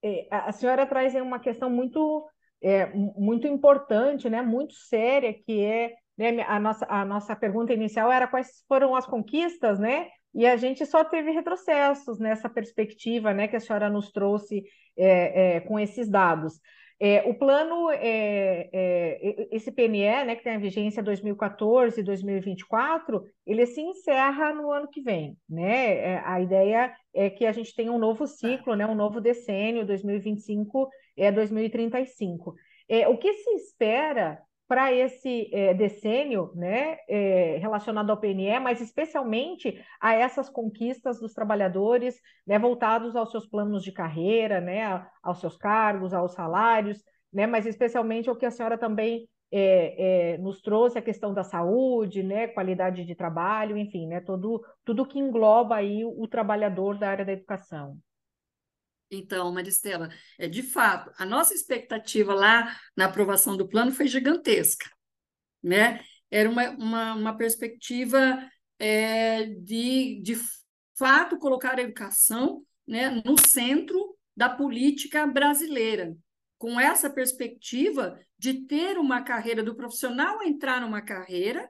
É, 0.05 0.27
a 0.31 0.51
senhora 0.53 0.85
traz 0.85 1.15
uma 1.15 1.39
questão 1.39 1.71
muito, 1.71 2.29
é, 2.61 2.87
muito 2.95 3.47
importante, 3.47 4.29
né, 4.29 4.43
muito 4.43 4.75
séria, 4.75 5.33
que 5.33 5.61
é 5.61 5.95
né, 6.19 6.43
a, 6.43 6.59
nossa, 6.59 6.87
a 6.89 7.05
nossa 7.05 7.37
pergunta 7.37 7.73
inicial 7.73 8.11
era 8.11 8.27
quais 8.27 8.65
foram 8.69 8.95
as 8.97 9.07
conquistas, 9.07 9.79
né? 9.79 10.09
E 10.35 10.47
a 10.47 10.57
gente 10.57 10.85
só 10.87 11.05
teve 11.05 11.31
retrocessos 11.31 12.19
nessa 12.19 12.49
perspectiva, 12.49 13.35
né, 13.35 13.47
que 13.47 13.57
a 13.57 13.61
senhora 13.61 13.91
nos 13.91 14.11
trouxe 14.11 14.65
é, 14.97 15.57
é, 15.57 15.61
com 15.61 15.79
esses 15.79 16.09
dados. 16.09 16.59
É, 17.05 17.29
o 17.29 17.35
plano, 17.35 17.91
é, 17.91 18.71
é, 18.73 19.49
esse 19.51 19.73
PNE, 19.73 20.25
né, 20.25 20.37
que 20.37 20.45
tem 20.45 20.55
a 20.55 20.59
vigência 20.59 21.03
2014 21.03 21.99
e 21.99 22.05
2024, 22.05 23.25
ele 23.45 23.67
se 23.67 23.81
encerra 23.81 24.55
no 24.55 24.71
ano 24.71 24.87
que 24.87 25.03
vem. 25.03 25.37
Né? 25.51 25.97
É, 25.97 26.23
a 26.25 26.41
ideia 26.41 26.95
é 27.13 27.29
que 27.29 27.45
a 27.45 27.51
gente 27.51 27.75
tenha 27.75 27.91
um 27.91 27.99
novo 27.99 28.25
ciclo, 28.25 28.77
né, 28.77 28.87
um 28.87 28.95
novo 28.95 29.21
decênio, 29.21 29.85
2025 29.85 30.89
é 31.17 31.33
2035. 31.33 32.55
É, 32.89 33.09
o 33.09 33.19
que 33.19 33.33
se 33.33 33.51
espera 33.51 34.41
para 34.73 34.91
esse 34.91 35.51
é, 35.53 35.75
decênio 35.75 36.51
né, 36.55 36.97
é, 37.07 37.59
relacionado 37.59 38.09
ao 38.09 38.17
PNE, 38.17 38.59
mas 38.59 38.81
especialmente 38.81 39.79
a 40.01 40.15
essas 40.15 40.49
conquistas 40.49 41.21
dos 41.21 41.35
trabalhadores 41.35 42.19
né, 42.47 42.59
voltados 42.59 43.15
aos 43.15 43.31
seus 43.31 43.47
planos 43.47 43.85
de 43.85 43.93
carreira, 43.93 44.63
né, 44.63 45.07
aos 45.23 45.41
seus 45.41 45.59
cargos, 45.59 46.15
aos 46.15 46.33
salários, 46.33 47.05
né, 47.31 47.47
mas 47.47 47.67
especialmente 47.67 48.31
o 48.31 48.35
que 48.35 48.47
a 48.47 48.51
senhora 48.51 48.79
também 48.79 49.29
é, 49.53 50.39
nos 50.39 50.63
trouxe, 50.63 50.97
a 50.97 51.03
questão 51.03 51.35
da 51.35 51.45
saúde, 51.45 52.23
né, 52.23 52.49
qualidade 52.49 53.05
de 53.05 53.15
trabalho, 53.15 53.77
enfim, 53.77 54.07
né, 54.07 54.23
todo, 54.23 54.65
tudo 54.87 55.05
que 55.05 55.19
engloba 55.19 55.77
aí 55.77 56.03
o 56.03 56.27
trabalhador 56.27 56.97
da 56.97 57.11
área 57.11 57.27
da 57.27 57.33
educação. 57.33 57.99
Então, 59.15 59.53
Maristela, 59.53 60.09
é, 60.39 60.49
de 60.49 60.63
fato, 60.63 61.13
a 61.19 61.27
nossa 61.27 61.53
expectativa 61.53 62.33
lá 62.33 62.75
na 62.97 63.05
aprovação 63.05 63.57
do 63.59 63.69
plano 63.69 63.93
foi 63.93 64.09
gigantesca, 64.09 64.91
né? 65.63 66.03
Era 66.31 66.49
uma, 66.49 66.71
uma, 66.71 67.15
uma 67.15 67.37
perspectiva 67.37 68.43
é, 68.79 69.45
de, 69.45 70.21
de 70.23 70.35
fato, 70.99 71.39
colocar 71.39 71.79
a 71.79 71.83
educação 71.83 72.65
né, 72.89 73.11
no 73.23 73.39
centro 73.39 74.17
da 74.35 74.49
política 74.49 75.27
brasileira, 75.27 76.17
com 76.57 76.81
essa 76.81 77.11
perspectiva 77.11 78.19
de 78.39 78.67
ter 78.67 78.97
uma 78.97 79.21
carreira, 79.21 79.63
do 79.63 79.77
profissional 79.77 80.43
entrar 80.43 80.81
numa 80.81 81.03
carreira 81.03 81.69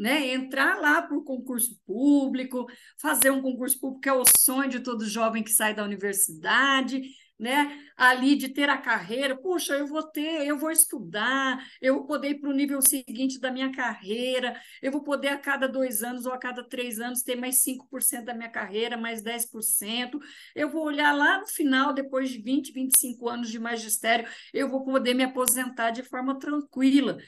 né? 0.00 0.32
Entrar 0.32 0.80
lá 0.80 1.02
para 1.02 1.14
o 1.14 1.22
concurso 1.22 1.78
público, 1.86 2.66
fazer 2.98 3.30
um 3.30 3.42
concurso 3.42 3.78
público 3.78 4.08
é 4.08 4.12
o 4.14 4.24
sonho 4.24 4.70
de 4.70 4.80
todo 4.80 5.04
jovem 5.06 5.42
que 5.42 5.50
sai 5.50 5.74
da 5.74 5.84
universidade, 5.84 7.02
né? 7.38 7.78
Ali 7.98 8.34
de 8.34 8.48
ter 8.48 8.70
a 8.70 8.78
carreira, 8.78 9.36
puxa, 9.36 9.74
eu 9.74 9.86
vou 9.86 10.02
ter, 10.02 10.46
eu 10.46 10.58
vou 10.58 10.70
estudar, 10.70 11.62
eu 11.82 11.96
vou 11.96 12.06
poder 12.06 12.30
ir 12.30 12.40
para 12.40 12.48
o 12.48 12.54
nível 12.54 12.80
seguinte 12.80 13.38
da 13.38 13.50
minha 13.50 13.70
carreira, 13.72 14.58
eu 14.80 14.90
vou 14.90 15.02
poder 15.02 15.28
a 15.28 15.38
cada 15.38 15.66
dois 15.68 16.02
anos 16.02 16.24
ou 16.24 16.32
a 16.32 16.38
cada 16.38 16.64
três 16.64 16.98
anos 16.98 17.22
ter 17.22 17.36
mais 17.36 17.56
5% 17.56 18.24
da 18.24 18.34
minha 18.34 18.48
carreira, 18.50 18.96
mais 18.96 19.22
10%. 19.22 20.18
Eu 20.54 20.70
vou 20.70 20.84
olhar 20.84 21.12
lá 21.14 21.40
no 21.40 21.46
final, 21.46 21.92
depois 21.92 22.30
de 22.30 22.38
20, 22.40 22.72
25 22.72 23.28
anos 23.28 23.50
de 23.50 23.58
magistério, 23.58 24.26
eu 24.52 24.68
vou 24.70 24.82
poder 24.82 25.12
me 25.12 25.24
aposentar 25.24 25.90
de 25.90 26.02
forma 26.02 26.38
tranquila. 26.38 27.18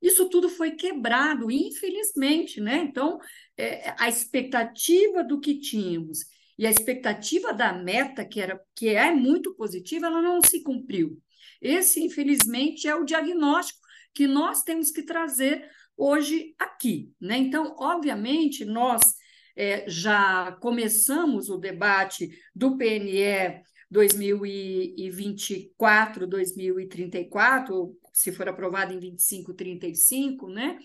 Isso 0.00 0.28
tudo 0.28 0.48
foi 0.48 0.72
quebrado, 0.72 1.50
infelizmente, 1.50 2.60
né? 2.60 2.78
Então, 2.78 3.18
é, 3.56 3.94
a 3.98 4.08
expectativa 4.08 5.24
do 5.24 5.40
que 5.40 5.58
tínhamos 5.58 6.20
e 6.58 6.66
a 6.66 6.70
expectativa 6.70 7.52
da 7.52 7.72
meta, 7.72 8.24
que, 8.24 8.40
era, 8.40 8.60
que 8.74 8.88
é 8.88 9.12
muito 9.12 9.54
positiva, 9.54 10.06
ela 10.06 10.20
não 10.20 10.40
se 10.40 10.62
cumpriu. 10.62 11.20
Esse, 11.60 12.02
infelizmente, 12.02 12.88
é 12.88 12.94
o 12.94 13.04
diagnóstico 13.04 13.80
que 14.12 14.26
nós 14.26 14.62
temos 14.62 14.90
que 14.90 15.02
trazer 15.02 15.68
hoje 15.96 16.54
aqui. 16.58 17.12
Né? 17.20 17.38
Então, 17.38 17.76
obviamente, 17.78 18.64
nós 18.64 19.14
é, 19.56 19.88
já 19.88 20.52
começamos 20.60 21.48
o 21.48 21.58
debate 21.58 22.30
do 22.54 22.76
PNE 22.76 23.62
2024, 23.90 26.26
2034, 26.26 27.96
se 28.18 28.32
for 28.32 28.48
aprovado 28.48 28.92
em 28.92 28.98
25, 28.98 29.54
35, 29.54 30.48
né? 30.48 30.76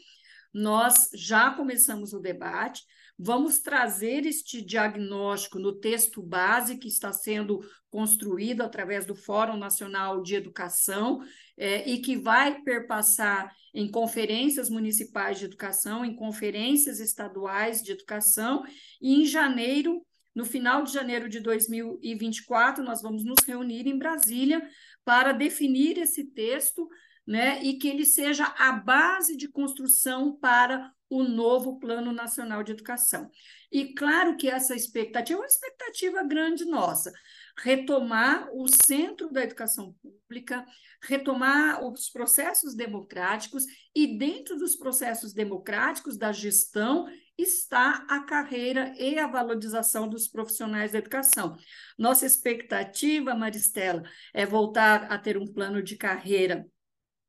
Nós 0.53 1.09
já 1.15 1.49
começamos 1.49 2.13
o 2.13 2.19
debate, 2.19 2.83
vamos 3.17 3.59
trazer 3.59 4.27
este 4.27 4.61
diagnóstico 4.61 5.57
no 5.57 5.73
texto 5.79 6.21
base 6.21 6.77
que 6.77 6.87
está 6.87 7.11
sendo 7.11 7.59
construído 7.89 8.61
através 8.61 9.03
do 9.03 9.15
Fórum 9.15 9.57
Nacional 9.57 10.21
de 10.21 10.35
Educação 10.35 11.23
é, 11.57 11.89
e 11.89 12.01
que 12.01 12.15
vai 12.15 12.61
perpassar 12.61 13.51
em 13.73 13.89
conferências 13.89 14.69
municipais 14.69 15.39
de 15.39 15.45
educação, 15.45 16.05
em 16.05 16.15
conferências 16.15 16.99
estaduais 16.99 17.81
de 17.81 17.93
educação, 17.93 18.63
e 19.01 19.23
em 19.23 19.25
janeiro 19.25 20.05
no 20.35 20.45
final 20.45 20.83
de 20.83 20.91
janeiro 20.91 21.29
de 21.29 21.39
2024, 21.39 22.83
nós 22.83 23.01
vamos 23.03 23.23
nos 23.23 23.43
reunir 23.45 23.87
em 23.87 23.97
Brasília 23.97 24.67
para 25.05 25.31
definir 25.31 25.97
esse 25.99 26.23
texto 26.23 26.89
né, 27.25 27.63
e 27.63 27.77
que 27.77 27.87
ele 27.87 28.05
seja 28.05 28.45
a 28.57 28.73
base 28.73 29.37
de 29.37 29.47
construção 29.47 30.35
para 30.35 30.91
o 31.09 31.23
novo 31.23 31.79
Plano 31.79 32.11
Nacional 32.11 32.63
de 32.63 32.71
Educação. 32.71 33.29
E 33.71 33.93
claro 33.93 34.35
que 34.35 34.49
essa 34.49 34.75
expectativa 34.75 35.39
é 35.39 35.41
uma 35.41 35.47
expectativa 35.47 36.23
grande 36.23 36.65
nossa, 36.65 37.13
retomar 37.59 38.49
o 38.51 38.67
centro 38.67 39.31
da 39.31 39.43
educação 39.43 39.95
pública, 40.01 40.65
retomar 41.01 41.85
os 41.85 42.09
processos 42.09 42.73
democráticos 42.73 43.65
e 43.95 44.17
dentro 44.17 44.57
dos 44.57 44.75
processos 44.75 45.33
democráticos 45.33 46.17
da 46.17 46.31
gestão 46.31 47.07
está 47.37 48.05
a 48.09 48.21
carreira 48.23 48.93
e 48.97 49.17
a 49.17 49.27
valorização 49.27 50.07
dos 50.07 50.27
profissionais 50.27 50.91
da 50.91 50.99
educação. 50.99 51.55
Nossa 51.97 52.25
expectativa, 52.25 53.35
Maristela, 53.35 54.03
é 54.33 54.45
voltar 54.45 55.11
a 55.11 55.17
ter 55.17 55.37
um 55.37 55.45
plano 55.45 55.81
de 55.81 55.95
carreira 55.95 56.67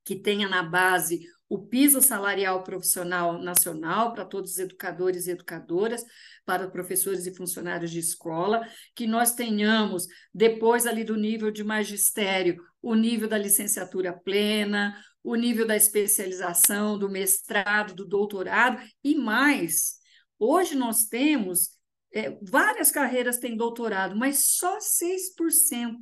que 0.04 0.16
tenha 0.16 0.48
na 0.48 0.62
base 0.62 1.20
o 1.48 1.66
piso 1.66 2.00
salarial 2.00 2.62
profissional 2.64 3.40
nacional 3.40 4.12
para 4.12 4.24
todos 4.24 4.52
os 4.52 4.58
educadores 4.58 5.26
e 5.26 5.30
educadoras, 5.30 6.04
para 6.44 6.68
professores 6.68 7.26
e 7.26 7.34
funcionários 7.34 7.90
de 7.90 7.98
escola, 7.98 8.66
que 8.94 9.06
nós 9.06 9.34
tenhamos, 9.34 10.06
depois 10.32 10.86
ali 10.86 11.04
do 11.04 11.16
nível 11.16 11.50
de 11.50 11.62
magistério, 11.62 12.56
o 12.82 12.94
nível 12.94 13.28
da 13.28 13.38
licenciatura 13.38 14.12
plena, 14.12 15.00
o 15.22 15.34
nível 15.36 15.66
da 15.66 15.76
especialização, 15.76 16.98
do 16.98 17.08
mestrado, 17.08 17.94
do 17.94 18.06
doutorado 18.06 18.82
e 19.02 19.14
mais. 19.14 19.94
Hoje 20.38 20.74
nós 20.74 21.06
temos 21.06 21.70
é, 22.12 22.38
várias 22.42 22.90
carreiras 22.90 23.38
têm 23.38 23.56
doutorado, 23.56 24.14
mas 24.14 24.46
só 24.56 24.78
6% 24.78 25.98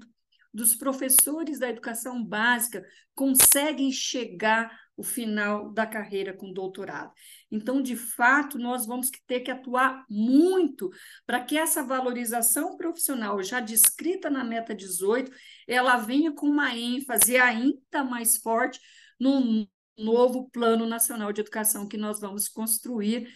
dos 0.53 0.75
professores 0.75 1.59
da 1.59 1.69
educação 1.69 2.23
básica 2.23 2.85
conseguem 3.15 3.91
chegar 3.91 4.71
o 4.97 5.03
final 5.03 5.73
da 5.73 5.87
carreira 5.87 6.33
com 6.33 6.53
doutorado. 6.53 7.12
Então, 7.51 7.81
de 7.81 7.97
fato, 7.97 8.59
nós 8.59 8.87
vamos 8.87 9.11
ter 9.27 9.41
que 9.41 9.51
atuar 9.51 10.05
muito 10.09 10.91
para 11.27 11.41
que 11.43 11.57
essa 11.57 11.83
valorização 11.83 12.77
profissional 12.77 13.43
já 13.43 13.61
descrita 13.61 14.29
na 14.29 14.45
meta 14.45 14.75
18, 14.75 15.33
ela 15.67 15.97
venha 15.97 16.33
com 16.33 16.47
uma 16.47 16.77
ênfase 16.77 17.37
ainda 17.37 18.05
mais 18.05 18.37
forte 18.37 18.79
no 19.19 19.67
novo 19.97 20.51
Plano 20.51 20.87
Nacional 20.87 21.33
de 21.33 21.41
Educação 21.41 21.88
que 21.88 21.97
nós 21.97 22.21
vamos 22.21 22.49
construir 22.49 23.29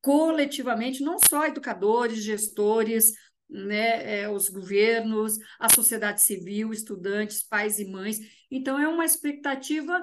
coletivamente, 0.00 1.02
não 1.02 1.16
só 1.18 1.46
educadores, 1.46 2.22
gestores, 2.22 3.12
né, 3.48 4.22
é, 4.22 4.28
os 4.28 4.48
governos, 4.48 5.36
a 5.58 5.72
sociedade 5.72 6.22
civil, 6.22 6.72
estudantes, 6.72 7.42
pais 7.42 7.78
e 7.78 7.84
mães. 7.84 8.18
Então, 8.50 8.78
é 8.78 8.88
uma 8.88 9.04
expectativa 9.04 10.02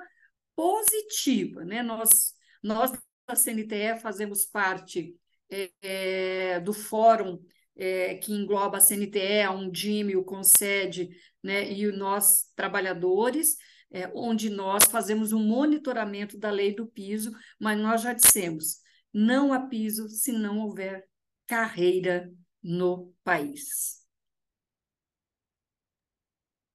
positiva, 0.56 1.66
né? 1.66 1.82
Nós, 1.82 2.34
nós 2.62 2.92
da 3.28 3.36
CNTE 3.36 4.00
fazemos 4.02 4.46
parte 4.46 5.16
é, 5.50 5.72
é, 5.82 6.60
do 6.60 6.74
fórum 6.74 7.40
é, 7.76 8.16
que 8.16 8.34
engloba 8.34 8.78
a 8.78 8.82
CNTE, 8.82 9.42
a 9.42 9.52
Undime, 9.52 10.16
o 10.16 10.24
Concede, 10.24 11.10
né, 11.44 11.72
e 11.72 11.92
nós 11.92 12.52
trabalhadores, 12.56 13.58
é, 13.90 14.10
onde 14.14 14.50
nós 14.50 14.86
fazemos 14.86 15.34
um 15.34 15.44
monitoramento 15.44 16.38
da 16.38 16.52
lei 16.52 16.74
do 16.74 16.86
piso, 16.86 17.32
mas 17.60 17.80
nós 17.80 18.02
já 18.02 18.14
dissemos, 18.14 18.78
não 19.14 19.52
há 19.52 19.68
piso 19.68 20.08
se 20.10 20.32
não 20.32 20.60
houver 20.60 21.06
carreira 21.48 22.32
no 22.64 23.14
país. 23.24 24.02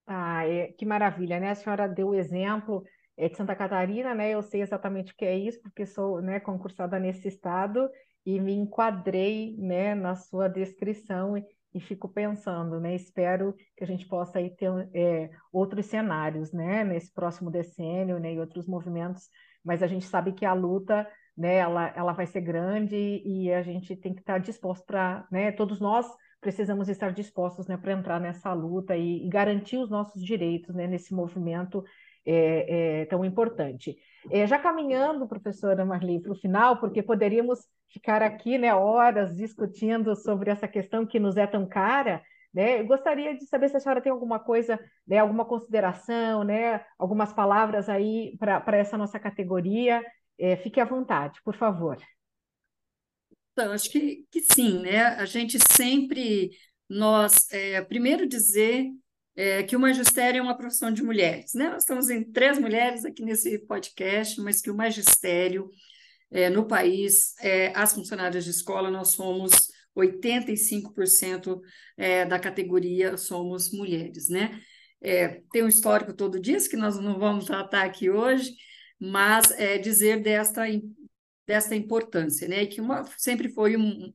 Ah, 0.06 0.46
é, 0.46 0.68
que 0.72 0.86
maravilha, 0.86 1.40
né? 1.40 1.50
A 1.50 1.54
senhora 1.54 1.88
deu 1.88 2.08
o 2.08 2.14
exemplo 2.14 2.84
é, 3.16 3.28
de 3.28 3.36
Santa 3.36 3.56
Catarina, 3.56 4.14
né? 4.14 4.30
Eu 4.30 4.42
sei 4.42 4.62
exatamente 4.62 5.12
o 5.12 5.16
que 5.16 5.24
é 5.24 5.36
isso, 5.36 5.60
porque 5.62 5.84
sou, 5.86 6.20
né, 6.22 6.38
concursada 6.38 6.98
nesse 6.98 7.26
estado 7.28 7.88
e 8.24 8.40
me 8.40 8.52
enquadrei, 8.54 9.56
né, 9.58 9.94
na 9.94 10.14
sua 10.16 10.48
descrição 10.48 11.36
e, 11.36 11.44
e 11.74 11.80
fico 11.80 12.08
pensando, 12.08 12.78
né? 12.80 12.94
Espero 12.94 13.54
que 13.76 13.82
a 13.84 13.86
gente 13.86 14.06
possa 14.06 14.38
aí 14.38 14.50
ter 14.54 14.70
é, 14.94 15.30
outros 15.52 15.86
cenários, 15.86 16.52
né, 16.52 16.84
nesse 16.84 17.12
próximo 17.12 17.50
decênio, 17.50 18.18
né, 18.18 18.34
e 18.34 18.40
outros 18.40 18.66
movimentos, 18.66 19.28
mas 19.64 19.82
a 19.82 19.86
gente 19.86 20.06
sabe 20.06 20.32
que 20.32 20.44
a 20.44 20.52
luta, 20.52 21.08
né, 21.36 21.56
ela, 21.56 21.92
ela 21.94 22.12
vai 22.12 22.26
ser 22.26 22.40
grande 22.40 22.96
e 23.24 23.52
a 23.52 23.62
gente 23.62 23.94
tem 23.96 24.14
que 24.14 24.20
estar 24.20 24.38
disposto 24.38 24.84
para, 24.86 25.26
né, 25.30 25.52
todos 25.52 25.80
nós 25.80 26.06
precisamos 26.40 26.88
estar 26.88 27.12
dispostos, 27.12 27.66
né, 27.66 27.76
para 27.76 27.92
entrar 27.92 28.20
nessa 28.20 28.52
luta 28.52 28.96
e, 28.96 29.26
e, 29.26 29.28
garantir 29.28 29.78
os 29.78 29.90
nossos 29.90 30.22
direitos, 30.22 30.74
né, 30.74 30.86
nesse 30.86 31.14
movimento 31.14 31.84
é, 32.24 33.00
é, 33.00 33.04
tão 33.06 33.24
importante. 33.24 33.96
É, 34.30 34.46
já 34.46 34.58
caminhando, 34.58 35.26
professora 35.26 35.84
Marli, 35.84 36.20
para 36.20 36.32
o 36.32 36.36
final, 36.36 36.78
porque 36.78 37.02
poderíamos 37.02 37.60
ficar 37.88 38.22
aqui 38.22 38.58
né, 38.58 38.74
horas 38.74 39.34
discutindo 39.34 40.14
sobre 40.16 40.50
essa 40.50 40.68
questão 40.68 41.06
que 41.06 41.18
nos 41.18 41.36
é 41.36 41.46
tão 41.46 41.66
cara, 41.66 42.22
né? 42.52 42.80
Eu 42.80 42.86
gostaria 42.86 43.36
de 43.36 43.44
saber 43.44 43.68
se 43.68 43.76
a 43.76 43.80
senhora 43.80 44.00
tem 44.00 44.10
alguma 44.10 44.38
coisa, 44.38 44.80
né, 45.06 45.18
alguma 45.18 45.44
consideração, 45.44 46.42
né, 46.42 46.82
algumas 46.98 47.30
palavras 47.32 47.86
aí 47.86 48.34
para 48.38 48.76
essa 48.78 48.96
nossa 48.96 49.18
categoria. 49.20 50.02
É, 50.38 50.56
fique 50.56 50.80
à 50.80 50.84
vontade, 50.84 51.40
por 51.44 51.56
favor. 51.56 51.96
Então, 53.52 53.72
acho 53.72 53.90
que, 53.90 54.26
que 54.30 54.42
sim, 54.42 54.80
né? 54.80 55.06
A 55.06 55.24
gente 55.24 55.58
sempre, 55.72 56.50
nós, 56.88 57.50
é, 57.50 57.80
primeiro 57.82 58.28
dizer 58.28 58.86
é, 59.34 59.62
que 59.62 59.74
o 59.74 59.80
magistério 59.80 60.38
é 60.38 60.42
uma 60.42 60.56
profissão 60.56 60.92
de 60.92 61.02
mulheres, 61.02 61.54
né? 61.54 61.70
Nós 61.70 61.82
estamos 61.82 62.10
em 62.10 62.24
três 62.30 62.58
mulheres 62.58 63.04
aqui 63.04 63.22
nesse 63.22 63.58
podcast, 63.60 64.40
mas 64.40 64.60
que 64.60 64.70
o 64.70 64.76
magistério 64.76 65.70
é, 66.30 66.50
no 66.50 66.66
país, 66.66 67.34
é, 67.40 67.72
as 67.74 67.94
funcionárias 67.94 68.44
de 68.44 68.50
escola, 68.50 68.90
nós 68.90 69.12
somos 69.12 69.70
85% 69.96 71.60
é, 71.96 72.26
da 72.26 72.38
categoria 72.38 73.16
somos 73.16 73.72
mulheres, 73.72 74.28
né? 74.28 74.60
É, 75.00 75.40
tem 75.52 75.62
um 75.62 75.68
histórico 75.68 76.12
todo 76.12 76.40
disso 76.40 76.68
que 76.68 76.76
nós 76.76 76.98
não 76.98 77.18
vamos 77.18 77.44
tratar 77.46 77.84
aqui 77.84 78.10
hoje, 78.10 78.54
mas 78.98 79.50
é, 79.52 79.78
dizer 79.78 80.22
desta 80.22 80.66
desta 81.46 81.76
importância, 81.76 82.48
né? 82.48 82.66
Que 82.66 82.80
uma, 82.80 83.04
sempre 83.16 83.48
foi 83.48 83.76
um, 83.76 84.12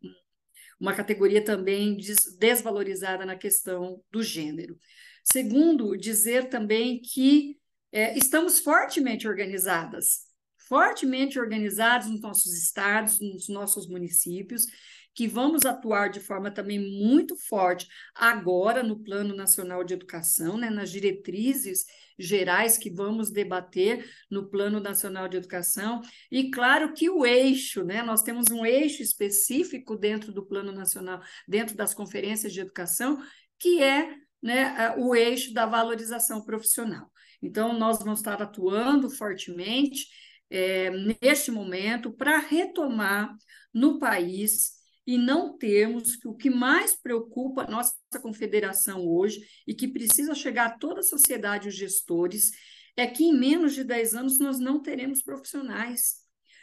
uma 0.80 0.94
categoria 0.94 1.44
também 1.44 1.96
des, 1.96 2.38
desvalorizada 2.38 3.26
na 3.26 3.36
questão 3.36 4.04
do 4.12 4.22
gênero. 4.22 4.78
Segundo, 5.24 5.96
dizer 5.96 6.50
também 6.50 7.00
que 7.00 7.58
é, 7.92 8.18
estamos 8.18 8.60
fortemente 8.60 9.28
organizadas, 9.28 10.26
fortemente 10.68 11.40
organizados 11.40 12.10
nos 12.10 12.22
nossos 12.22 12.54
estados, 12.54 13.20
nos 13.20 13.48
nossos 13.48 13.88
municípios, 13.88 14.66
que 15.14 15.28
vamos 15.28 15.66
atuar 15.66 16.10
de 16.10 16.20
forma 16.20 16.50
também 16.50 16.80
muito 16.80 17.36
forte 17.36 17.88
agora 18.16 18.82
no 18.82 19.00
Plano 19.04 19.36
Nacional 19.36 19.84
de 19.84 19.94
Educação, 19.94 20.58
né, 20.58 20.70
nas 20.70 20.90
diretrizes 20.90 21.86
gerais 22.18 22.78
que 22.78 22.90
vamos 22.90 23.32
debater 23.32 24.10
no 24.30 24.50
Plano 24.50 24.80
Nacional 24.80 25.28
de 25.28 25.38
Educação, 25.38 26.02
e 26.32 26.52
claro 26.52 26.94
que 26.94 27.10
o 27.10 27.26
eixo, 27.26 27.84
né, 27.84 28.02
nós 28.04 28.22
temos 28.22 28.50
um 28.52 28.66
eixo 28.66 29.02
específico 29.02 29.96
dentro 29.98 30.32
do 30.32 30.46
Plano 30.46 30.72
Nacional, 30.72 31.22
dentro 31.48 31.76
das 31.76 31.94
conferências 31.94 32.54
de 32.54 32.62
educação, 32.62 33.22
que 33.60 33.82
é 33.82 34.16
né, 34.42 34.96
o 34.98 35.16
eixo 35.16 35.54
da 35.54 35.66
valorização 35.66 36.44
profissional. 36.44 37.12
Então, 37.42 37.78
nós 37.78 38.00
vamos 38.00 38.20
estar 38.20 38.42
atuando 38.42 39.10
fortemente 39.10 40.08
é, 40.50 40.90
neste 41.22 41.50
momento 41.50 42.12
para 42.12 42.38
retomar 42.38 43.36
no 43.74 44.00
país 44.00 44.81
e 45.06 45.18
não 45.18 45.58
termos 45.58 46.16
que 46.16 46.28
o 46.28 46.36
que 46.36 46.50
mais 46.50 46.96
preocupa 46.96 47.64
a 47.64 47.70
nossa 47.70 47.94
confederação 48.22 49.08
hoje 49.08 49.42
e 49.68 49.74
que 49.74 49.88
precisa 49.88 50.36
chegar 50.36 50.68
a 50.68 50.78
toda 50.78 51.00
a 51.00 51.04
sociedade, 51.04 51.68
os 51.68 51.76
gestores, 51.76 52.52
é 52.96 53.08
que 53.08 53.24
em 53.24 53.38
menos 53.38 53.74
de 53.74 53.84
10 53.84 54.14
anos 54.14 54.40
nós 54.40 54.60
não 54.60 54.82
teremos 54.82 55.22
profissionais. 55.22 56.22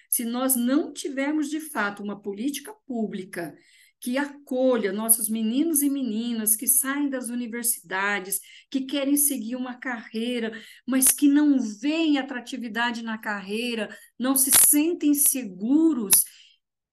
Se 0.08 0.24
nós 0.24 0.54
não 0.54 0.92
tivermos 0.92 1.50
de 1.50 1.60
fato 1.60 2.02
uma 2.02 2.20
política 2.20 2.72
pública 2.86 3.54
que 4.00 4.16
acolha 4.16 4.92
nossos 4.92 5.28
meninos 5.28 5.82
e 5.82 5.90
meninas 5.90 6.54
que 6.54 6.68
saem 6.68 7.10
das 7.10 7.28
universidades, 7.28 8.40
que 8.70 8.82
querem 8.82 9.16
seguir 9.16 9.56
uma 9.56 9.74
carreira, 9.74 10.52
mas 10.86 11.08
que 11.08 11.28
não 11.28 11.58
veem 11.58 12.16
atratividade 12.16 13.02
na 13.02 13.18
carreira, 13.18 13.88
não 14.18 14.36
se 14.36 14.50
sentem 14.52 15.14
seguros 15.14 16.24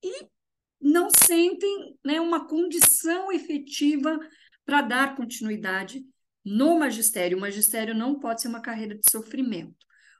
e 0.04 0.28
não 0.80 1.10
sentem 1.10 1.98
né, 2.04 2.20
uma 2.20 2.48
condição 2.48 3.32
efetiva 3.32 4.20
para 4.66 4.82
dar 4.82 5.16
continuidade 5.16 6.04
no 6.44 6.80
magistério. 6.80 7.38
O 7.38 7.42
magistério 7.42 7.96
não 7.96 8.20
pode 8.20 8.42
ser 8.42 8.48
uma 8.48 8.62
carreira 8.62 8.96
de 8.96 9.10
sofrimento. 9.10 9.76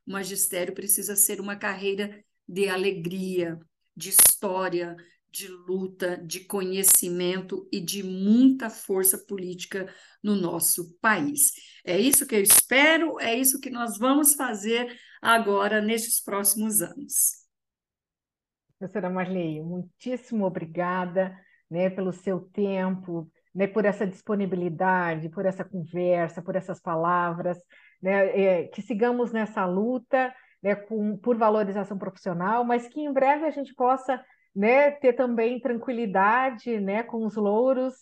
O 0.06 0.12
magistério 0.12 0.74
precisa 0.74 1.16
ser 1.16 1.40
uma 1.40 1.56
carreira 1.56 2.24
de 2.48 2.68
alegria, 2.68 3.60
de 3.96 4.10
história, 4.10 4.96
de 5.36 5.48
luta, 5.48 6.18
de 6.18 6.42
conhecimento 6.42 7.68
e 7.72 7.82
de 7.82 8.02
muita 8.04 8.70
força 8.70 9.18
política 9.18 9.94
no 10.24 10.36
nosso 10.36 10.98
país. 11.02 11.52
É 11.84 12.00
isso 12.00 12.26
que 12.26 12.36
eu 12.36 12.42
espero, 12.42 13.20
é 13.20 13.36
isso 13.36 13.60
que 13.60 13.70
nós 13.70 13.98
vamos 13.98 14.34
fazer 14.36 14.98
agora 15.22 15.82
nestes 15.82 16.22
próximos 16.22 16.82
anos. 16.82 17.45
Professora 18.78 19.10
Marley, 19.10 19.62
muitíssimo 19.62 20.46
obrigada 20.46 21.38
né, 21.70 21.90
pelo 21.90 22.12
seu 22.12 22.40
tempo, 22.40 23.30
né, 23.54 23.68
por 23.68 23.86
essa 23.86 24.06
disponibilidade, 24.06 25.30
por 25.30 25.46
essa 25.46 25.64
conversa, 25.64 26.42
por 26.42 26.56
essas 26.56 26.80
palavras, 26.82 27.58
né, 28.02 28.40
é, 28.40 28.68
que 28.68 28.82
sigamos 28.82 29.32
nessa 29.32 29.66
luta 29.66 30.34
né, 30.62 30.76
com, 30.76 31.18
por 31.18 31.38
valorização 31.38 31.98
profissional, 31.98 32.64
mas 32.66 32.88
que 32.88 33.00
em 33.00 33.14
breve 33.14 33.46
a 33.46 33.52
gente 33.52 33.74
possa 33.74 34.24
né, 34.54 34.92
ter 34.92 35.14
também 35.14 35.60
tranquilidade 35.60 36.80
né, 36.80 37.04
com 37.04 37.26
os 37.26 37.36
louros 37.36 37.94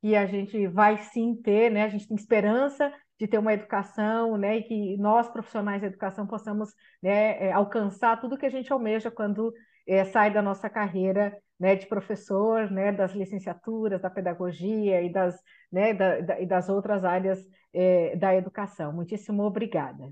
que 0.00 0.14
a 0.16 0.26
gente 0.26 0.66
vai 0.68 0.96
sim 0.98 1.34
ter, 1.34 1.70
né, 1.70 1.84
a 1.84 1.88
gente 1.88 2.06
tem 2.06 2.16
esperança 2.16 2.92
de 3.18 3.26
ter 3.26 3.36
uma 3.36 3.52
educação, 3.52 4.36
né, 4.36 4.58
e 4.58 4.62
que 4.62 4.96
nós 4.96 5.28
profissionais 5.28 5.82
da 5.82 5.88
educação 5.88 6.26
possamos 6.26 6.70
né, 7.02 7.48
é, 7.48 7.52
alcançar 7.52 8.18
tudo 8.20 8.38
que 8.38 8.46
a 8.46 8.50
gente 8.50 8.72
almeja 8.72 9.10
quando 9.10 9.52
é, 9.86 10.04
sai 10.04 10.32
da 10.32 10.42
nossa 10.42 10.68
carreira 10.68 11.36
né, 11.58 11.76
de 11.76 11.86
professor, 11.86 12.70
né, 12.70 12.90
das 12.90 13.12
licenciaturas, 13.12 14.00
da 14.00 14.08
pedagogia 14.08 15.02
e 15.02 15.12
das, 15.12 15.38
né, 15.70 15.92
da, 15.92 16.20
da, 16.20 16.40
e 16.40 16.46
das 16.46 16.70
outras 16.70 17.04
áreas 17.04 17.38
é, 17.72 18.16
da 18.16 18.34
educação. 18.34 18.92
Muitíssimo 18.92 19.42
obrigada. 19.42 20.10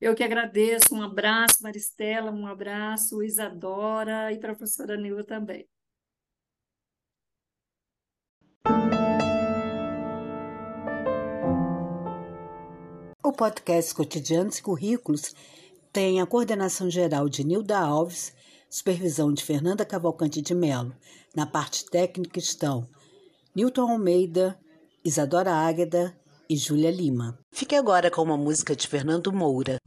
Eu 0.00 0.14
que 0.14 0.22
agradeço. 0.22 0.94
Um 0.94 1.02
abraço, 1.02 1.62
Maristela, 1.62 2.30
um 2.30 2.46
abraço, 2.46 3.22
Isadora 3.22 4.32
e 4.32 4.38
professora 4.38 4.96
Nilva 4.96 5.24
também. 5.24 5.68
O 13.22 13.32
podcast 13.32 13.94
Cotidianos 13.94 14.58
e 14.58 14.62
Currículos 14.62 15.34
tem 15.92 16.20
a 16.20 16.26
coordenação 16.26 16.88
geral 16.88 17.28
de 17.28 17.44
Nilda 17.44 17.78
Alves 17.78 18.34
supervisão 18.70 19.32
de 19.32 19.44
Fernanda 19.44 19.84
Cavalcante 19.84 20.42
de 20.42 20.54
Melo. 20.54 20.94
Na 21.34 21.46
parte 21.46 21.84
técnica 21.86 22.38
estão 22.38 22.88
Newton 23.54 23.92
Almeida, 23.92 24.58
Isadora 25.04 25.52
Águeda 25.52 26.16
e 26.48 26.56
Júlia 26.56 26.90
Lima. 26.90 27.38
Fique 27.52 27.74
agora 27.74 28.10
com 28.10 28.22
uma 28.22 28.36
música 28.36 28.74
de 28.74 28.86
Fernando 28.86 29.32
Moura. 29.32 29.78